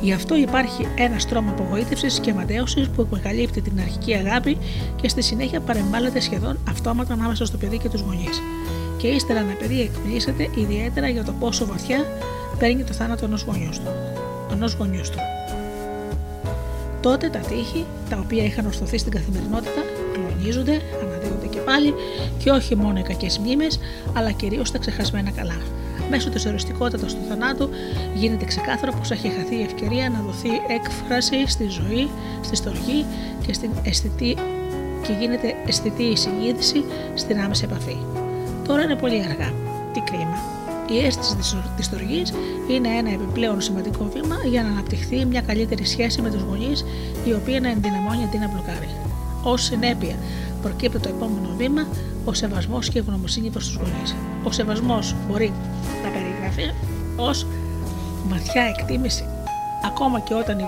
[0.01, 4.57] Γι' αυτό υπάρχει ένας στρώμα απογοήτευσης και ματέωσης που επικαλύπτει την αρχική αγάπη
[5.01, 8.41] και στη συνέχεια παρεμβάλλεται σχεδόν αυτόματα ανάμεσα στο παιδί και τους γονείς.
[8.97, 12.05] Και ύστερα ένα παιδί εκπλήσεται ιδιαίτερα για το πόσο βαθιά
[12.59, 13.91] παίρνει το θάνατο ενός γονιού του.
[14.51, 15.17] ενός γονιούς του.
[17.01, 19.81] Τότε τα τείχη, τα οποία είχαν ορθωθεί στην καθημερινότητα,
[20.13, 21.93] κλονίζονται, αναδύονται και πάλι
[22.43, 23.79] και όχι μόνο οι κακές μνήμες,
[24.13, 25.57] αλλά κυρίως τα ξεχασμένα καλά.
[26.09, 27.69] Μέσω της οριστικότητας του θανάτου
[28.15, 32.09] γίνεται ξεκάθαρο πως έχει χαθεί η ευκαιρία να δοθεί έκφραση στη ζωή,
[32.41, 33.05] στη στοργή
[33.45, 34.37] και στην αισθητή
[35.07, 36.83] και γίνεται αισθητή η συνείδηση
[37.13, 37.97] στην άμεση επαφή.
[38.67, 39.53] Τώρα είναι πολύ αργά.
[39.93, 40.37] Τι κρίμα.
[40.89, 41.35] Η αίσθηση
[41.75, 42.33] της στοργής
[42.69, 46.85] είναι ένα επιπλέον σημαντικό βήμα για να αναπτυχθεί μια καλύτερη σχέση με τους γονείς,
[47.25, 48.89] η οποία να ενδυναμώνει αντί να μπλοκάρει.
[49.43, 50.15] Ω συνέπεια,
[50.61, 51.87] προκύπτει το επόμενο βήμα,
[52.25, 54.15] ο σεβασμός και η ευγνωμοσύνη προς τους γονείς.
[54.43, 55.53] Ο σεβασμός μπορεί
[56.55, 56.73] να περιγραφεί
[57.15, 57.47] ως
[58.29, 59.23] βαθιά εκτίμηση
[59.85, 60.59] ακόμα και όταν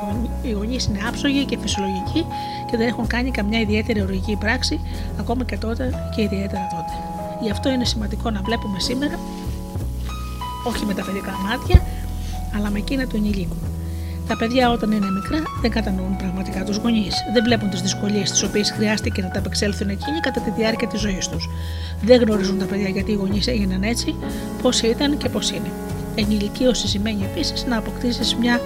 [0.42, 2.26] οι γονείς είναι άψογοι και φυσιολογικοί
[2.70, 4.80] και δεν έχουν κάνει καμιά ιδιαίτερη ορολογική πράξη,
[5.20, 6.94] ακόμα και τότε και ιδιαίτερα τότε.
[7.42, 9.20] Γι' αυτό είναι σημαντικό να βλέπουμε σήμερα,
[10.64, 11.82] όχι με τα παιδικά μάτια,
[12.56, 13.56] αλλά με εκείνα του ενηλίκου.
[14.28, 17.16] Τα παιδιά όταν είναι μικρά δεν κατανοούν πραγματικά τους γονείς.
[17.34, 21.00] Δεν βλέπουν τις δυσκολίες τις οποίες χρειάστηκε να τα απεξέλθουν εκείνοι κατά τη διάρκεια της
[21.00, 21.50] ζωής τους.
[22.02, 24.16] Δεν γνωρίζουν τα παιδιά γιατί οι γονείς έγιναν έτσι,
[24.62, 25.72] πώ ήταν και πώς είναι.
[26.16, 28.60] Ενηλικίωση σημαίνει επίσης να αποκτήσεις μια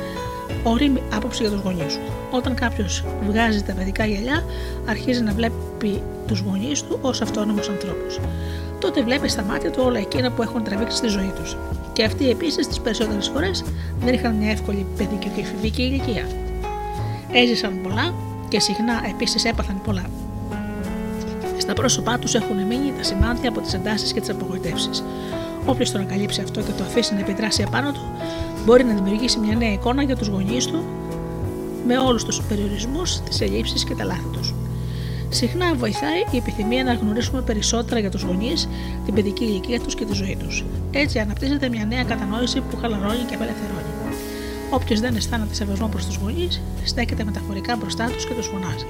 [0.63, 1.99] όρημη άποψη για τους γονείς σου.
[2.31, 4.43] Όταν κάποιος βγάζει τα παιδικά γυαλιά,
[4.89, 8.19] αρχίζει να βλέπει τους γονείς του ως αυτόνομους ανθρώπους.
[8.81, 11.57] Τότε βλέπεις στα μάτια του όλα εκείνα που έχουν τραβήξει στη ζωή τους.
[11.93, 13.63] Και αυτοί επίσης τις περισσότερες φορές
[13.99, 16.27] δεν είχαν μια εύκολη παιδική και εφηβική ηλικία.
[17.31, 18.13] Έζησαν πολλά
[18.47, 20.05] και συχνά επίσης έπαθαν πολλά.
[21.57, 25.03] Στα πρόσωπά τους έχουν μείνει τα σημάδια από τις εντάσεις και τις απογοητεύσεις.
[25.65, 28.01] Όποιος το ανακαλύψει αυτό και το αφήσει να επιδράσει επάνω του,
[28.65, 30.83] μπορεί να δημιουργήσει μια νέα εικόνα για τους γονείς του
[31.87, 34.53] με όλους τους περιορισμούς, τις ελλείψεις και τα λάθη τους.
[35.33, 38.69] Συχνά βοηθάει η επιθυμία να γνωρίσουμε περισσότερα για τους γονείς,
[39.05, 40.65] την παιδική ηλικία τους και τη ζωή τους.
[40.91, 43.91] Έτσι αναπτύσσεται μια νέα κατανόηση που χαλαρώνει και απελευθερώνει.
[44.73, 48.85] Όποιος δεν αισθάνεται σεβασμό προς τους γονείς, στέκεται μεταφορικά μπροστά τους και τους φωνάζει.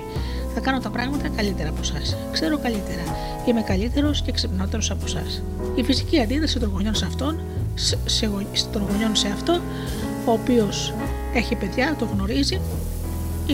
[0.54, 2.18] Θα κάνω τα πράγματα καλύτερα από εσάς.
[2.32, 3.04] Ξέρω καλύτερα.
[3.46, 5.44] Είμαι καλύτερος και ξυπνότερος από εσάς.
[5.76, 7.40] Η φυσική αντίδραση των γονιών σε αυτόν
[8.06, 8.30] σε,
[8.72, 9.62] των γονιών σε αυτό,
[10.26, 10.94] ο οποίος
[11.34, 12.60] έχει παιδιά, το γνωρίζει,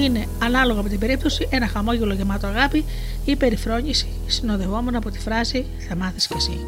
[0.04, 2.86] είναι ανάλογα με την περίπτωση ένα χαμόγελο γεμάτο αγάπη
[3.26, 6.60] ή περιφρόνηση συνοδευόμενο από τη φράση Θα μάθεις κι εσύ.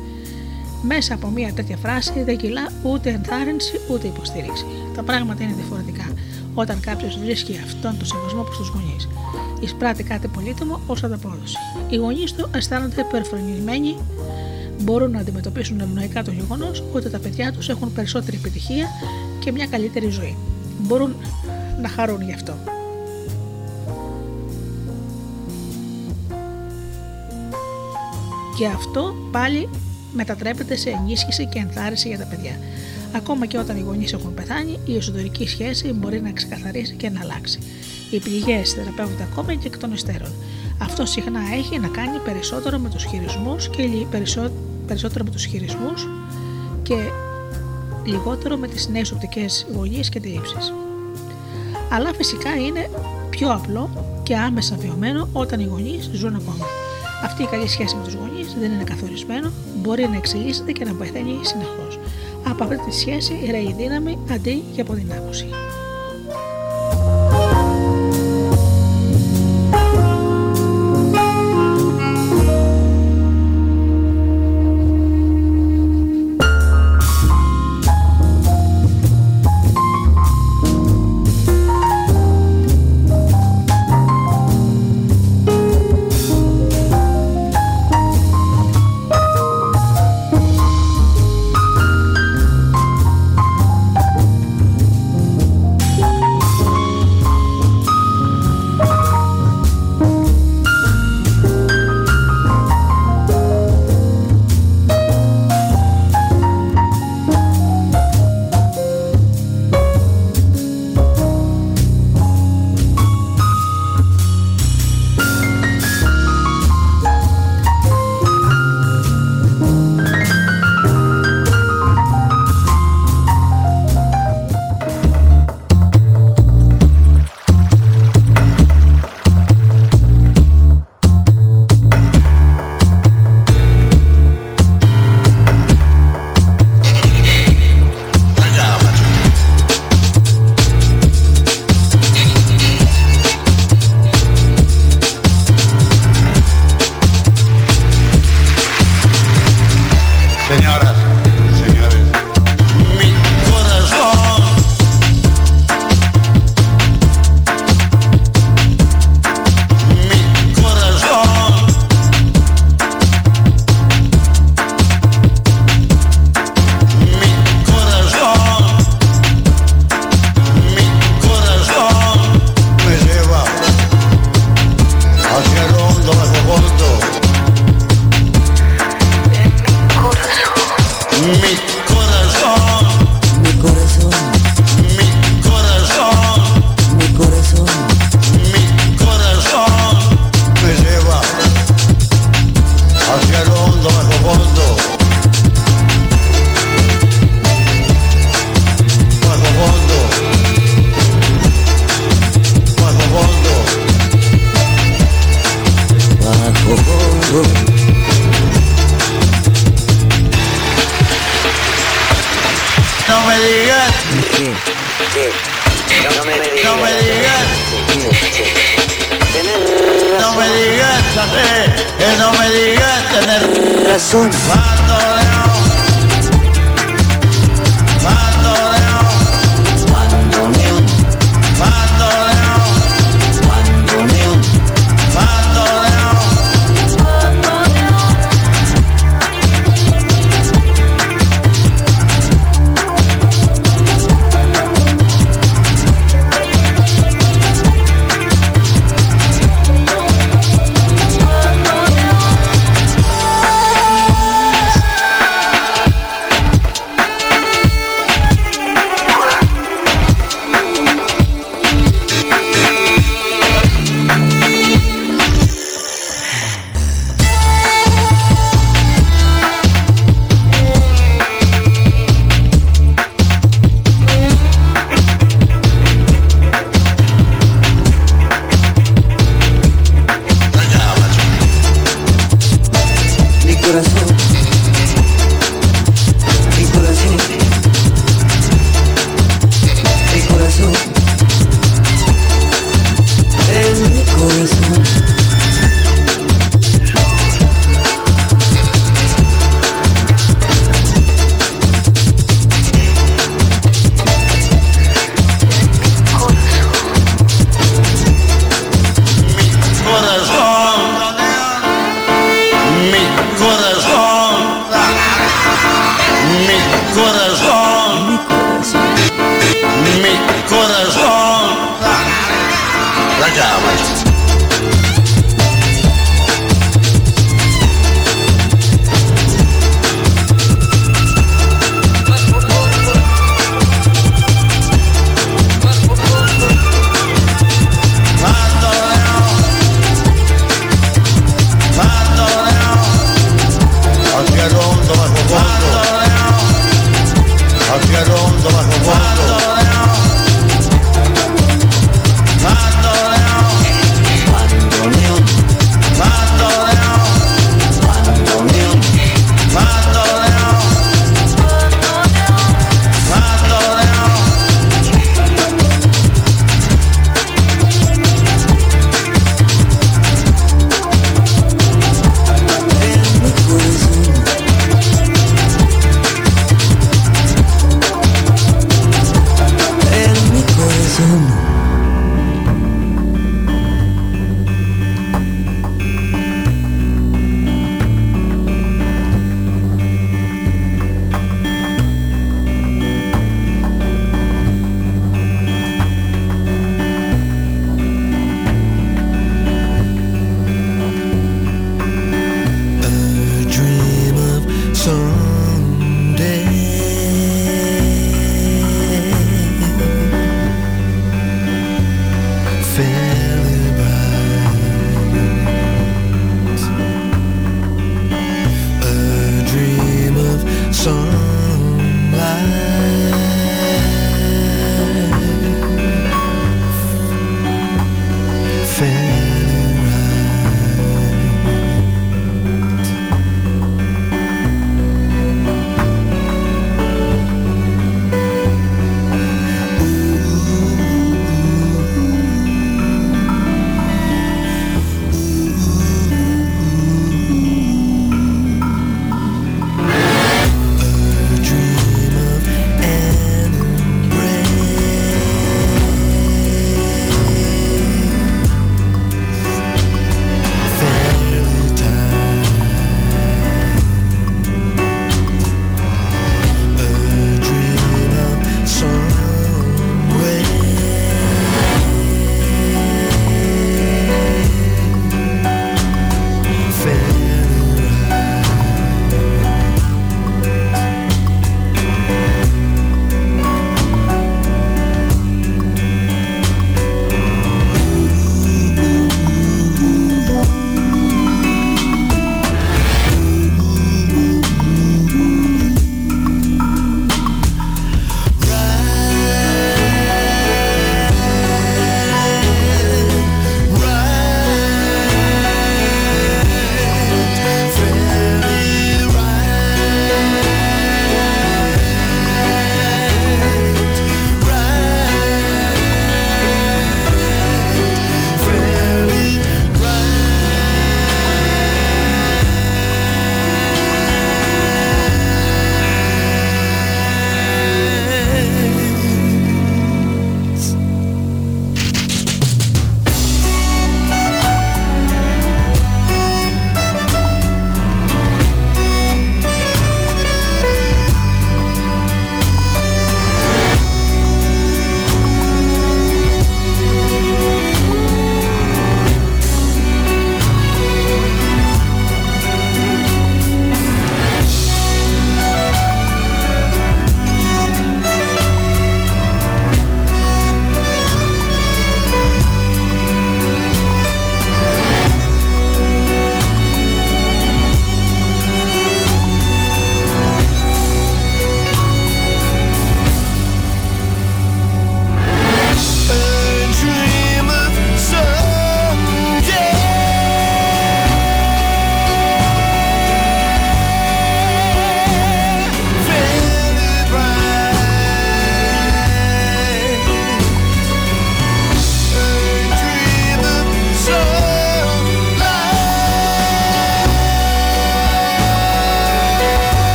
[0.81, 4.65] Μέσα από μια τέτοια φράση δεν κυλά ούτε ενθάρρυνση ούτε υποστήριξη.
[4.95, 6.13] Τα πράγματα είναι διαφορετικά
[6.53, 9.07] όταν κάποιος βρίσκει αυτόν τον σεβασμό προς τους γονείς.
[9.59, 11.55] Εισπράττει κάτι πολύτιμο ως ανταπόδοση.
[11.89, 13.95] Οι γονείς του αισθάνονται περιφρονημένοι
[14.81, 18.87] μπορούν να αντιμετωπίσουν ευνοϊκά το γεγονός ότι τα παιδιά τους έχουν περισσότερη επιτυχία
[19.39, 20.37] και μια καλύτερη ζωή.
[20.79, 21.15] Μπορούν
[21.81, 22.78] να χαρούν γι' αυτό.
[28.59, 29.69] Και αυτό πάλι
[30.13, 32.59] μετατρέπεται σε ενίσχυση και ενθάρρυνση για τα παιδιά.
[33.15, 37.19] Ακόμα και όταν οι γονείς έχουν πεθάνει, η εσωτερική σχέση μπορεί να ξεκαθαρίσει και να
[37.21, 37.59] αλλάξει.
[38.11, 40.31] Οι πληγές θεραπεύονται ακόμα και εκ των υστέρων.
[40.81, 44.53] Αυτό συχνά έχει να κάνει περισσότερο με τους χειρισμούς και περισσότερο
[44.87, 46.07] περισσότερο με τους χειρισμούς
[46.83, 46.95] και
[48.05, 50.73] λιγότερο με τις νέες οπτικές γωνίες και αντιλήψεις.
[51.91, 52.89] Αλλά φυσικά είναι
[53.29, 53.89] πιο απλό
[54.23, 56.65] και άμεσα βιωμένο όταν οι γονείς ζουν ακόμα.
[57.23, 58.28] Αυτή η καλή σχέση με τους γονείς
[58.59, 61.99] δεν είναι καθορισμένο, μπορεί να εξελίσσεται και να πεθαίνει συνεχώς.
[62.49, 65.47] Από αυτή τη σχέση ρέει δύναμη αντί για αποδυνάμωση.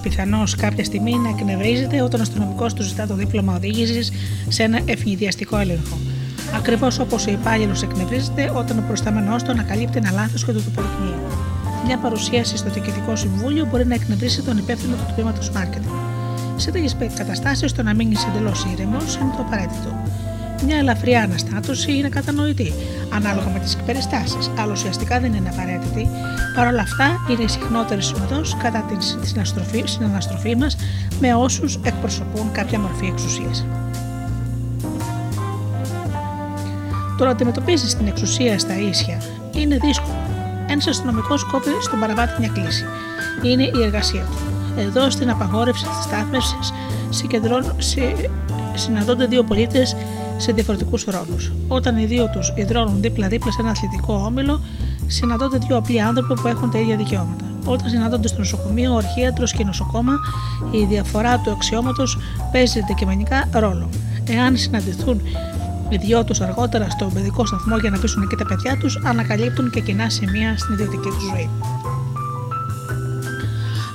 [0.00, 4.12] Πιθανώς κάποια στιγμή να εκνευρίζεται όταν ο αστυνομικός του ζητά το δίπλωμα οδήγησης
[4.48, 5.98] σε ένα ευνηδιαστικό έλεγχο.
[6.56, 11.14] Ακριβώς όπως ο υπάλληλος εκνευρίζεται όταν ο προστάμενό του ανακαλύπτει ένα λάθος και το αποδεικνύει.
[11.86, 15.90] Μια παρουσίαση στο Διοικητικό Συμβούλιο μπορεί να εκνευρίσει τον υπεύθυνο του τμήματος marketing.
[16.56, 19.96] Σε τέτοιες καταστάσεις, το να μείνει εντελώς ήρεμος είναι το απαραίτητο.
[20.64, 22.72] Μια ελαφριά αναστάτωση είναι κατανοητή,
[23.18, 26.08] ανάλογα με τις περιστάσεις, αλλά ουσιαστικά δεν είναι απαραίτητη.
[26.54, 28.98] Παρ' όλα αυτά, είναι η συχνότερη συνοδό κατά την
[29.84, 30.76] συναναστροφή μας
[31.20, 33.66] με όσους εκπροσωπούν κάποια μορφή εξουσίας.
[37.18, 39.22] Το να αντιμετωπίζεις την εξουσία στα ίσια
[39.52, 40.16] είναι δύσκολο.
[40.68, 42.84] Ένας αστυνομικός κόπη στον παραβάτη μια κλίση.
[43.42, 44.38] Είναι η εργασία του.
[44.80, 46.72] Εδώ στην απαγόρευση της στάθμευσης
[48.74, 49.96] συναντώνται δύο πολίτες
[50.38, 51.36] σε διαφορετικούς ρόλου.
[51.68, 54.60] Όταν οι δύο τους ιδρώνουν δίπλα-δίπλα σε ένα αθλητικό όμιλο,
[55.06, 57.44] συναντώνται δύο απλοί άνθρωποι που έχουν τα ίδια δικαιώματα.
[57.64, 60.12] Όταν συναντώνται στο νοσοκομείο, ο αρχίατρο και η νοσοκόμα,
[60.70, 62.18] η διαφορά του αξιώματος
[62.52, 63.88] παίζει αντικειμενικά ρόλο.
[64.24, 65.20] Εάν συναντηθούν
[65.88, 69.70] οι δυο τους αργότερα στο παιδικό σταθμό για να πείσουν και τα παιδιά τους, ανακαλύπτουν
[69.70, 71.50] και κοινά σημεία στην ιδιωτική τους ζωή.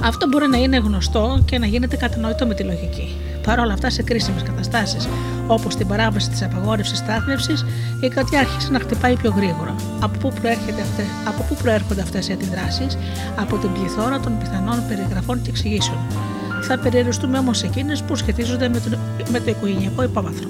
[0.04, 3.16] Αυτό μπορεί να είναι γνωστό και να γίνεται κατανοητό με τη λογική.
[3.44, 5.08] Παρ' όλα αυτά, σε κρίσιμες καταστάσεις,
[5.48, 7.66] όπως την παράβαση της απαγόρευσης στάθμευσης,
[8.00, 9.76] η καρδιά άρχισε να χτυπάει πιο γρήγορα.
[10.00, 12.98] Από πού, αυτές, από πού προέρχονται αυτές οι αντιδράσεις,
[13.36, 15.98] από την πληθώρα των πιθανών περιγραφών και εξηγήσεων.
[16.62, 18.98] Θα περιοριστούμε όμως εκείνες που σχετίζονται με το,
[19.32, 20.48] με το οικογενειακό υπόβαθρο.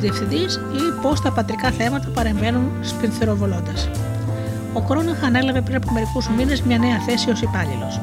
[0.00, 3.72] Διευθυντής ή πώς τα πατρικά θέματα παρεμβαίνουν σπινθεροβολώντα.
[4.72, 8.00] Ο Κρόναχ ανέλαβε πριν από μερικούς μήνες μια νέα θέση ως υπάλληλος.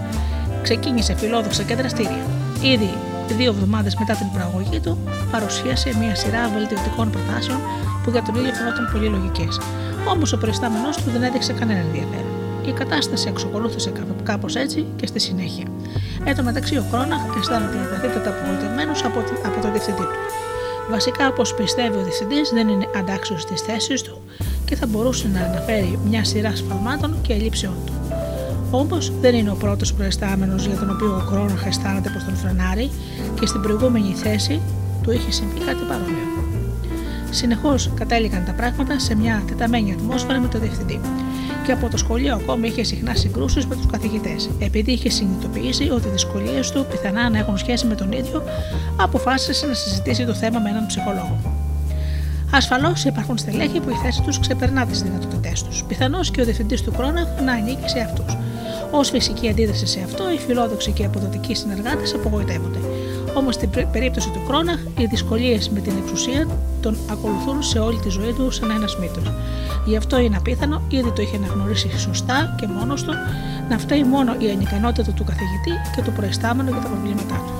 [0.61, 2.25] Ξεκίνησε φιλόδοξα και δραστήρια.
[2.61, 2.93] Ήδη
[3.33, 4.97] δύο εβδομάδες μετά την προαγωγή του,
[5.31, 7.59] παρουσίασε μια σειρά βελτιωτικών προτάσεων
[8.03, 9.59] που για τον ίδιο φαινόταν πολύ λογικές.
[10.13, 12.33] Όμως ο προϊστάμενός του δεν έδειξε κανένα ενδιαφέρον.
[12.65, 13.91] Η κατάσταση εξοκολούθησε
[14.23, 15.65] κάπως έτσι και στη συνέχεια.
[16.23, 20.17] Εν τω μεταξύ, ο Κρόναχ αισθάνεται βαθύτερα απογοητευμένος από, από τον διευθυντή του.
[20.89, 24.21] Βασικά, όπως πιστεύει ο διευθυντής, δεν είναι αντάξιος στις θέσεις του
[24.65, 27.93] και θα μπορούσε να αναφέρει μια σειρά σφαλμάτων και ελλείψεών του.
[28.71, 32.89] Όμως δεν είναι ο πρώτος προϊστάμενος για τον οποίο ο Κρόναχ αισθάνεται πω τον φρενάρει
[33.39, 34.61] και στην προηγούμενη θέση
[35.03, 36.27] του είχε συμβεί κάτι παρόμοιο.
[37.29, 40.99] Συνεχώς κατέληγαν τα πράγματα σε μια τεταμένη ατμόσφαιρα με τον διευθυντή
[41.67, 44.49] και από το σχολείο ακόμη είχε συχνά συγκρούσεις με τους καθηγητές.
[44.59, 48.43] Επειδή είχε συνειδητοποιήσει ότι οι δυσκολίες του πιθανά να έχουν σχέση με τον ίδιο,
[48.97, 51.39] αποφάσισε να συζητήσει το θέμα με έναν ψυχολόγο.
[52.51, 55.83] Ασφαλώς υπάρχουν στελέχη που η θέση τους ξεπερνά τις δυνατότητές τους.
[55.83, 58.37] Πιθανώς και ο διευθυντής του Κρόναχ να ανήκει σε αυτούς.
[58.91, 62.79] Ω φυσική αντίδραση σε αυτό, οι φιλόδοξοι και αποδοτικοί συνεργάτες απογοητεύονται.
[63.37, 66.47] Όμως στην περίπτωση του Κρόναχ, οι δυσκολίες με την εξουσία
[66.81, 69.31] τον ακολουθούν σε όλη τη ζωή του σαν ένας μύθος.
[69.85, 73.13] Γι' αυτό είναι απίθανο, ήδη το είχε αναγνωρίσει σωστά και μόνος του,
[73.69, 77.53] να φταίει μόνο η ανικανότητα του καθηγητή και του προϊστάμενου για τα προβλήματά του.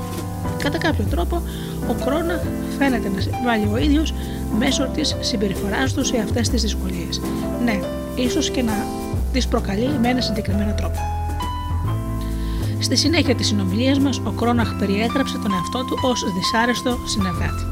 [0.63, 1.41] Κατά κάποιο τρόπο,
[1.89, 2.41] ο Κρόναχ
[2.77, 4.13] φαίνεται να συμβάλλει ο ίδιος
[4.57, 7.21] μέσω της συμπεριφοράς του σε αυτές τις δυσκολίες.
[7.63, 7.79] Ναι,
[8.15, 8.73] ίσως και να
[9.33, 11.16] τις προκαλεί με ένα συγκεκριμένο τρόπο.
[12.79, 17.63] Στη συνέχεια της συνομιλίας μας, ο Κρόναχ περιέγραψε τον εαυτό του ως δυσάρεστο συνεργάτη.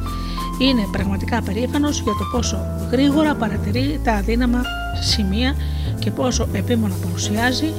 [0.59, 2.57] Είναι πραγματικά περήφανος για το πόσο
[2.91, 4.61] γρήγορα παρατηρεί τα αδύναμα
[5.01, 5.55] σημεία
[5.99, 7.73] και πόσο επίμονα παρουσιάζει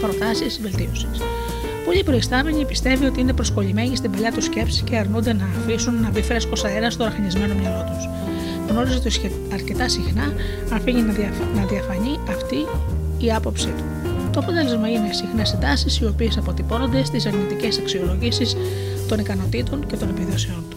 [0.00, 1.20] προτάσεις βελτίωσης.
[1.84, 6.10] Πολλοί προϊστάμενοι πιστεύει ότι είναι προσκολλημένοι στην παλιά τους σκέψη και αρνούνται να αφήσουν να
[6.10, 8.08] μπει φρέσκος αέρας στο ραχινισμένο μυαλό τους.
[8.68, 9.10] Γνώριζε το
[9.52, 10.32] αρκετά συχνά
[10.72, 11.02] αφήνει
[11.54, 12.56] να διαφανεί αυτή
[13.18, 13.99] η άποψή του.
[14.32, 18.56] Το αποτέλεσμα είναι συχνές εντάσει οι οποίες αποτυπώνονται στις αρνητικές αξιολογήσεις
[19.08, 20.76] των ικανοτήτων και των επιδόσεών του.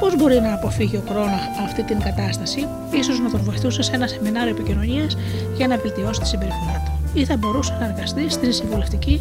[0.00, 4.06] Πώς μπορεί να αποφύγει ο Κρόναχ αυτή την κατάσταση, ίσως να τον βοηθούσε σε ένα
[4.06, 5.16] σεμινάριο επικοινωνίας
[5.56, 9.20] για να βελτιώσει τη συμπεριφορά του, ή θα μπορούσε να εργαστεί στην συμβουλευτική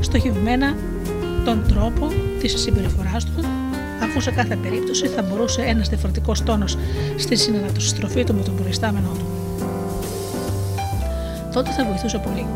[0.00, 0.74] στοχευμένα
[1.44, 3.44] τον τρόπο της συμπεριφοράς του,
[4.02, 6.78] αφού σε κάθε περίπτωση θα μπορούσε ένας διαφορετικός τόνος
[7.16, 9.26] στη συναναστροφή του με τον προϊστάμενό του.
[11.52, 12.46] Τότε θα βοηθούσε πολύ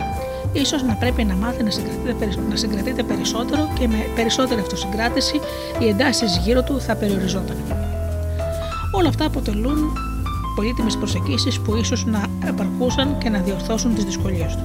[0.61, 5.41] ίσως να πρέπει να μάθει να συγκρατείται, να συγκρατείται περισσότερο και με περισσότερη αυτοσυγκράτηση
[5.79, 7.57] οι εντάσεις γύρω του θα περιοριζόταν.
[8.93, 9.93] Όλα αυτά αποτελούν
[10.55, 14.63] πολύτιμες προσεγγίσεις που ίσως να επαρκούσαν και να διορθώσουν τις δυσκολίες του.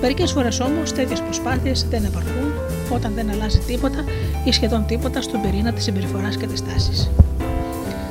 [0.00, 2.52] Μερικές φορές όμως τέτοιες προσπάθειες δεν επαρκούν
[2.92, 4.04] όταν δεν αλλάζει τίποτα
[4.44, 7.10] ή σχεδόν τίποτα στον πυρήνα της συμπεριφοράς και της τάσης.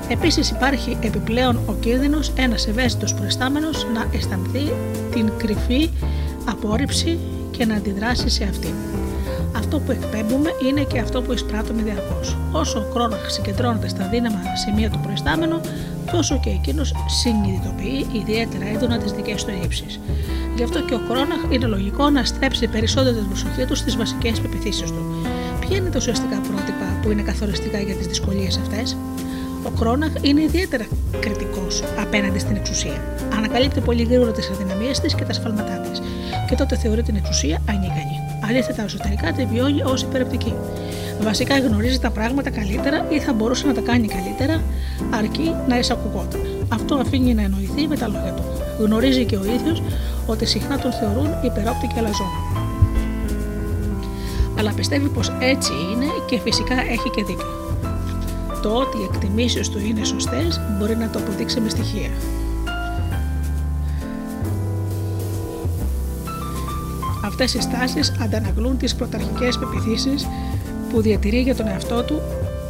[0.09, 4.71] Επίσης, υπάρχει επιπλέον ο κίνδυνος ένας ευαίσθητος προϊστάμενος να αισθανθεί
[5.11, 5.89] την κρυφή
[6.49, 7.19] απόρριψη
[7.51, 8.73] και να αντιδράσει σε αυτήν.
[9.57, 12.37] Αυτό που εκπέμπουμε είναι και αυτό που εισπράττουμε διαρκώς.
[12.51, 15.61] Όσο ο χρόνο συγκεντρώνεται στα δύναμα σημεία του προϊστάμενου,
[16.11, 19.99] τόσο και εκείνος συνειδητοποιεί ιδιαίτερα έντονα τις δικές του ελλείψεις.
[20.55, 24.39] Γι' αυτό και ο Κρόναχ είναι λογικό να στρέψει περισσότερο την προσοχή του στις βασικές
[24.39, 25.03] πεπιθήσεις του.
[25.59, 28.97] Ποια είναι τα ουσιαστικά πρότυπα που είναι καθοριστικά για τις δυσκολίες αυτές,
[29.63, 30.85] ο Κρόναχ είναι ιδιαίτερα
[31.19, 33.01] κριτικός απέναντι στην εξουσία.
[33.37, 35.86] Ανακαλύπτει πολύ γρήγορα τις αδυναμίες της και τα σφάλματά της,
[36.49, 38.15] και τότε θεωρεί την εξουσία ανίκανη.
[38.49, 40.53] Αντίθετα, εσωτερικά τη βιώνει ως υπερεπτική.
[41.21, 44.63] Βασικά γνωρίζει τα πράγματα καλύτερα ή θα μπορούσε να τα κάνει καλύτερα,
[45.13, 46.41] αρκεί να εισακουγόταν.
[46.69, 48.43] Αυτό αφήνει να εννοηθεί με τα λόγια του.
[48.79, 49.83] Γνωρίζει και ο ίδιος
[50.25, 52.39] ότι συχνά τον θεωρούν υπερόπτη και αλαζόνα.
[54.57, 57.79] Αλλά πιστεύει πως έτσι είναι και φυσικά έχει και δίκιο.
[58.61, 62.09] Το ότι οι εκτιμήσεις του είναι σωστές μπορεί να το αποδείξει με στοιχεία.
[67.39, 70.27] Αυτές οι στάσεις αντανακλούν τις πρωταρχικές πεπιθήσεις
[70.91, 72.21] που διατηρεί για τον εαυτό του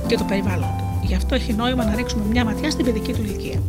[0.08, 0.84] και το περιβάλλον του.
[1.02, 3.62] Γι' αυτό έχει νόημα να ρίξουμε μια ματιά στην παιδική του ηλικία.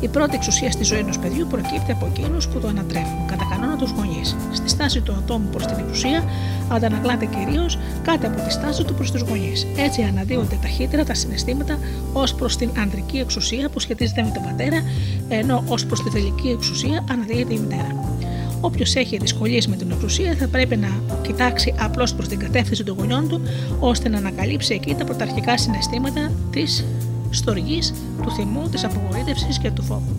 [0.00, 3.76] Η πρώτη εξουσία στη ζωή ενός παιδιού προκύπτει από εκείνους που το ανατρέφουν, κατά κανόνα
[3.76, 4.36] τους γονείς.
[4.52, 6.24] Στη στάση του ατόμου προς την εξουσία
[6.68, 9.66] αντανακλάται κυρίως κάτω από τη στάση του προς τους γονείς.
[9.76, 11.78] Έτσι αναδύονται ταχύτερα τα συναισθήματα
[12.12, 14.82] ως προς την ανδρική εξουσία που σχετίζεται με τον πατέρα,
[15.28, 18.18] ενώ ως προς τη θελική εξουσία αναδύεται η μητέρα.
[18.60, 20.88] Όποιος έχει δυσκολίες με την εξουσία θα πρέπει να
[21.22, 23.40] κοιτάξει απλώς προς την κατεύθυνση των γονιών του,
[23.80, 26.84] ώστε να ανακαλύψει εκεί τα πρωταρχικά συναισθήματα της
[27.30, 30.16] στοργής, του θυμού, της απογοήτευσης και του φόβου.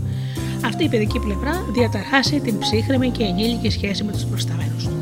[0.65, 4.93] Αυτή η παιδική πλευρά διαταρχάσει την ψύχρεμη και ενήλικη σχέση με τους προσταμένους του.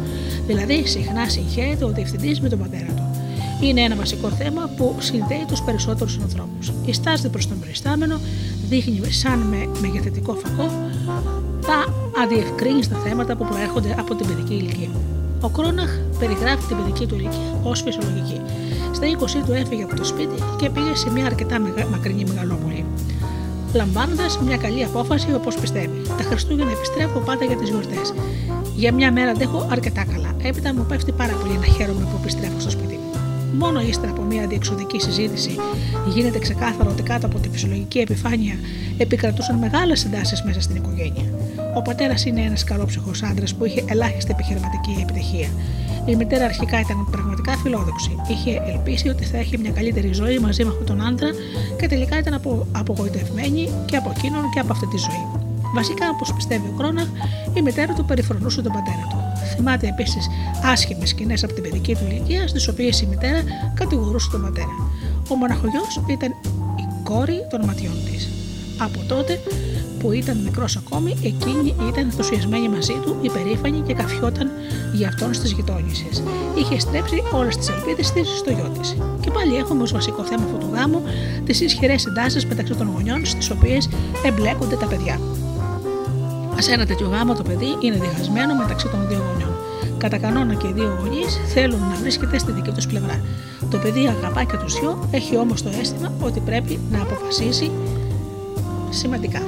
[0.48, 3.04] Δηλαδή, συχνά συγχαίρεται ο διευθυντής με τον πατέρα του.
[3.62, 6.72] Είναι ένα βασικό θέμα που συνδέει τους περισσότερους ανθρώπους.
[6.86, 8.20] Η στάση προς τον προϊστάμενο
[8.70, 10.72] δείχνει σαν με μεγεθετικό φακό
[11.62, 14.90] τα αδιευκρίνηστα θέματα που προέρχονται από την παιδική ηλικία.
[15.42, 15.90] Ο Κρόναχ
[16.20, 18.42] περιγράφει την παιδική του ηλικία ως φυσιολογική.
[18.92, 19.06] Στα
[19.42, 21.60] 20 του έφυγε από το σπίτι και πήγε σε μια αρκετά
[21.92, 22.86] μακρινή μεγαλόπολη.
[23.74, 26.02] Λαμβάνοντας μια καλή απόφαση όπως πιστεύει.
[26.18, 28.14] Τα Χριστούγεννα επιστρέφω πάντα για τις γιορτές.
[28.76, 30.36] Για μια μέρα αντέχω αρκετά καλά.
[30.44, 33.10] Έπειτα μου πέφτει πάρα πολύ να χαίρομαι που επιστρέφω στο σπίτι μου.
[33.58, 35.56] Μόνο ύστερα από μια διεξοδική συζήτηση
[36.08, 38.56] γίνεται ξεκάθαρο ότι κάτω από τη φυσιολογική επιφάνεια
[38.98, 41.39] επικρατούσαν μεγάλες εντάσεις μέσα στην οικογένεια.
[41.80, 45.50] Ο πατέρας είναι ένας καλόψυχος άντρας που είχε ελάχιστη επιχειρηματική επιτυχία.
[46.06, 48.16] Η μητέρα αρχικά ήταν πραγματικά φιλόδοξη.
[48.28, 51.30] Είχε ελπίσει ότι θα έχει μια καλύτερη ζωή μαζί με αυτόν τον άντρα
[51.80, 52.68] και τελικά ήταν απο...
[52.72, 55.26] απογοητευμένη και από εκείνον και από αυτή τη ζωή.
[55.74, 57.08] Βασικά, όπως πιστεύει ο Κρόνα,
[57.54, 59.18] η μητέρα του περιφρονούσε τον πατέρα του.
[59.56, 60.28] Θυμάται επίσης
[60.64, 63.44] άσχημες σκηνές από την παιδική του ηλικία, στις οποίες η μητέρα
[63.74, 64.76] κατηγορούσε τον πατέρα.
[65.30, 66.30] Ο μοναχογιός ήταν
[66.76, 68.30] η κόρη των ματιών της.
[68.78, 69.40] Από τότε
[70.00, 74.50] που ήταν μικρός ακόμη, εκείνη ήταν ενθουσιασμένη μαζί του, υπερήφανη και καφιόταν
[74.94, 76.06] για αυτόν στις γειτόνισε.
[76.58, 78.98] Είχε στρέψει όλες τις ελπίδες της στο γιο της.
[79.20, 81.02] Και πάλι έχουμε ως βασικό θέμα αυτού του γάμου
[81.46, 83.90] τις ισχυρές εντάσεις μεταξύ των γονιών, στις οποίες
[84.26, 85.20] εμπλέκονται τα παιδιά.
[86.58, 89.54] Σε ένα τέτοιο γάμο το παιδί είναι διχασμένο μεταξύ των δύο γονιών.
[89.98, 93.22] Κατά κανόνα και οι δύο γονείς θέλουν να βρίσκεται στη δική τους πλευρά.
[93.70, 97.72] Το παιδί αγαπά και τους δυο, έχει όμως το αίσθημα ότι πρέπει να αποφασίσει
[98.90, 99.42] σημαντικά.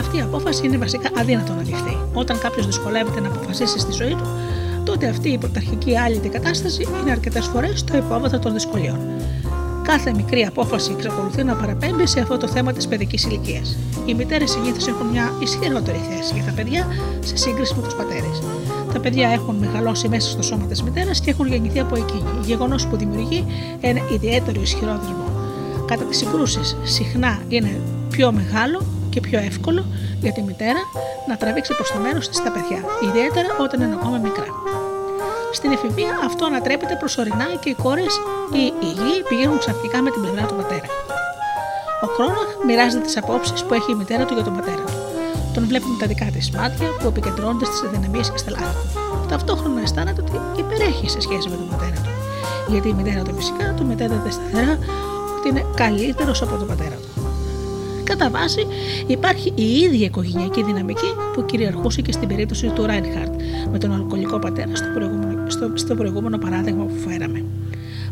[0.00, 1.96] Αυτή η απόφαση είναι βασικά αδύνατο να ληφθεί.
[2.12, 4.26] Όταν κάποιος δυσκολεύεται να αποφασίσει στη ζωή του,
[4.84, 8.98] τότε αυτή η πρωταρχική άλυτη κατάσταση είναι αρκετές φορές το υπόβαθρο των δυσκολιών.
[9.82, 13.78] Κάθε μικρή απόφαση εξακολουθεί να παραπέμπει σε αυτό το θέμα της παιδικής ηλικίας.
[14.06, 16.86] Οι μητέρες συνήθως έχουν μια ισχυρότερη θέση για τα παιδιά
[17.20, 18.42] σε σύγκριση με τους πατέρες.
[18.92, 22.86] Τα παιδιά έχουν μεγαλώσει μέσα στο σώμα της μητέρας και έχουν γεννηθεί από εκείνη, γεγονός
[22.86, 23.46] που δημιουργεί
[23.80, 25.24] ένα ιδιαίτερο ισχυρό δεσμό.
[25.86, 29.84] Κατά τις συγκρούσεις, συχνά είναι πιο μεγάλο και πιο εύκολο
[30.20, 30.82] για τη μητέρα
[31.28, 34.50] να τραβήξει προς το μέρος της τα παιδιά, ιδιαίτερα όταν είναι ακόμα μικρά.
[35.52, 38.14] Στην εφηβεία αυτό ανατρέπεται προσωρινά και οι κόρες
[38.60, 40.88] ή οι γη πηγαίνουν ξαφνικά με την πλευρά του πατέρα.
[42.04, 44.98] Ο Κρόναχ μοιράζεται τις απόψεις που έχει η μητέρα του για τον πατέρα του.
[45.54, 49.00] Τον βλέπει με τα δικά της μάτια που επικεντρώνονται στις αδυναμίες και στα λάθη του.
[49.28, 50.32] Ταυτόχρονα αισθάνεται ότι
[50.62, 52.12] υπερέχει σε σχέση με τον πατέρα του.
[52.72, 54.78] Γιατί η μητέρα του φυσικά του μετέδεται σταθερά
[55.38, 57.09] ότι είναι καλύτερος από τον πατέρα του.
[58.10, 58.66] Κατά βάση
[59.06, 64.38] υπάρχει η ίδια οικογενειακή δυναμική που κυριαρχούσε και στην περίπτωση του Ράινχαρτ με τον αλκοολικό
[64.38, 67.44] πατέρα στο προηγούμενο, στο, στο προηγούμενο παράδειγμα που φέραμε.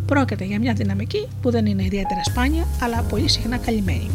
[0.06, 4.10] Πρόκειται για μια δυναμική που δεν είναι ιδιαίτερα σπάνια, αλλά πολύ συχνά καλυμμένη.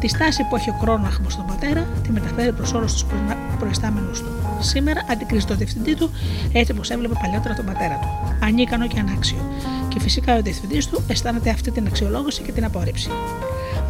[0.00, 3.04] Τη στάση που έχει ο Κρόναχμος στον πατέρα τη μεταφέρει προς όλους τους
[3.58, 4.28] προϊστάμενους του.
[4.60, 6.10] Σήμερα αντικρίζει το διευθυντή του
[6.52, 8.36] έτσι όπως έβλεπε παλιότερα τον πατέρα του.
[8.42, 9.38] Ανίκανο και ανάξιο.
[9.88, 13.10] Και φυσικά ο διευθυντής του αισθάνεται αυτή την αξιολόγηση και την απόρριψη.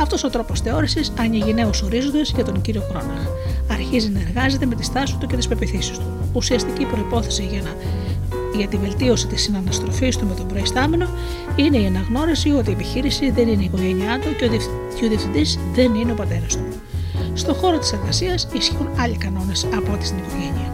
[0.00, 3.20] Αυτός ο τρόπος θεώρησης ανοίγει νέους ορίζοντες για τον κύριο Κρόναχ.
[3.70, 6.06] Αρχίζει να εργάζεται με τη στάση του και τις πεπιθήσεις του.
[6.32, 7.70] ουσιαστική προπόθεση για, να,
[8.56, 11.06] για τη βελτίωση της συναναστροφής του με τον προϊστάμενο
[11.56, 14.36] είναι η αναγνώριση ότι η επιχείρηση δεν είναι η οικογένειά του
[14.96, 16.64] και ο διευθυντής δεν είναι ο πατέρας του.
[17.34, 20.72] Στον χώρο της εργασίας ισχύουν άλλοι κανόνες από ό,τι στην οικογένεια.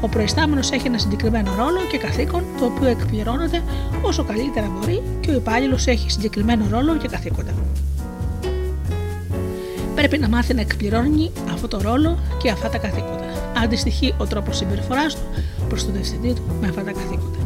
[0.00, 3.62] Ο προϊστάμενος έχει ένα συγκεκριμένο ρόλο και καθήκον το οποίο εκπληρώνεται
[4.02, 7.54] όσο καλύτερα μπορεί και ο υπάλληλος έχει συγκεκριμένο ρόλο και καθήκοντα.
[9.98, 13.52] Πρέπει να μάθει να εκπληρώνει αυτό το ρόλο και αυτά τα καθήκοντα.
[13.62, 15.22] Αντιστοιχεί ο τρόπος συμπεριφοράς του
[15.68, 17.38] προς τον διευθυντή του με αυτά τα καθήκοντα.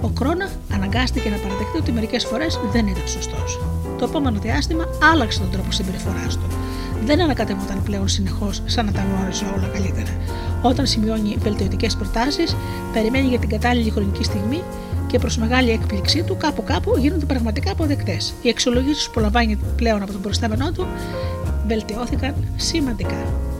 [0.00, 3.60] Ο Κρόνα αναγκάστηκε να παραδεχτεί ότι μερικές φορές δεν ήταν σωστός.
[3.98, 6.46] Το επόμενο διάστημα άλλαξε τον τρόπο συμπεριφοράς του.
[7.04, 10.16] Δεν ανακατευόταν πλέον συνεχώς σαν να τα γνώριζε όλα καλύτερα.
[10.62, 12.56] Όταν σημειώνει βελτιωτικές προτάσεις,
[12.92, 14.62] περιμένει για την κατάλληλη χρονική στιγμή
[15.06, 18.34] και προς μεγάλη έκπληξή του, κάπου κάπου γίνονται πραγματικά αποδεκτές.
[18.42, 20.86] Οι εξολογήσει που λαμβάνει πλέον από τον προϊστάμενό του
[21.72, 23.51] βελτιώθηκαν σημαντικά.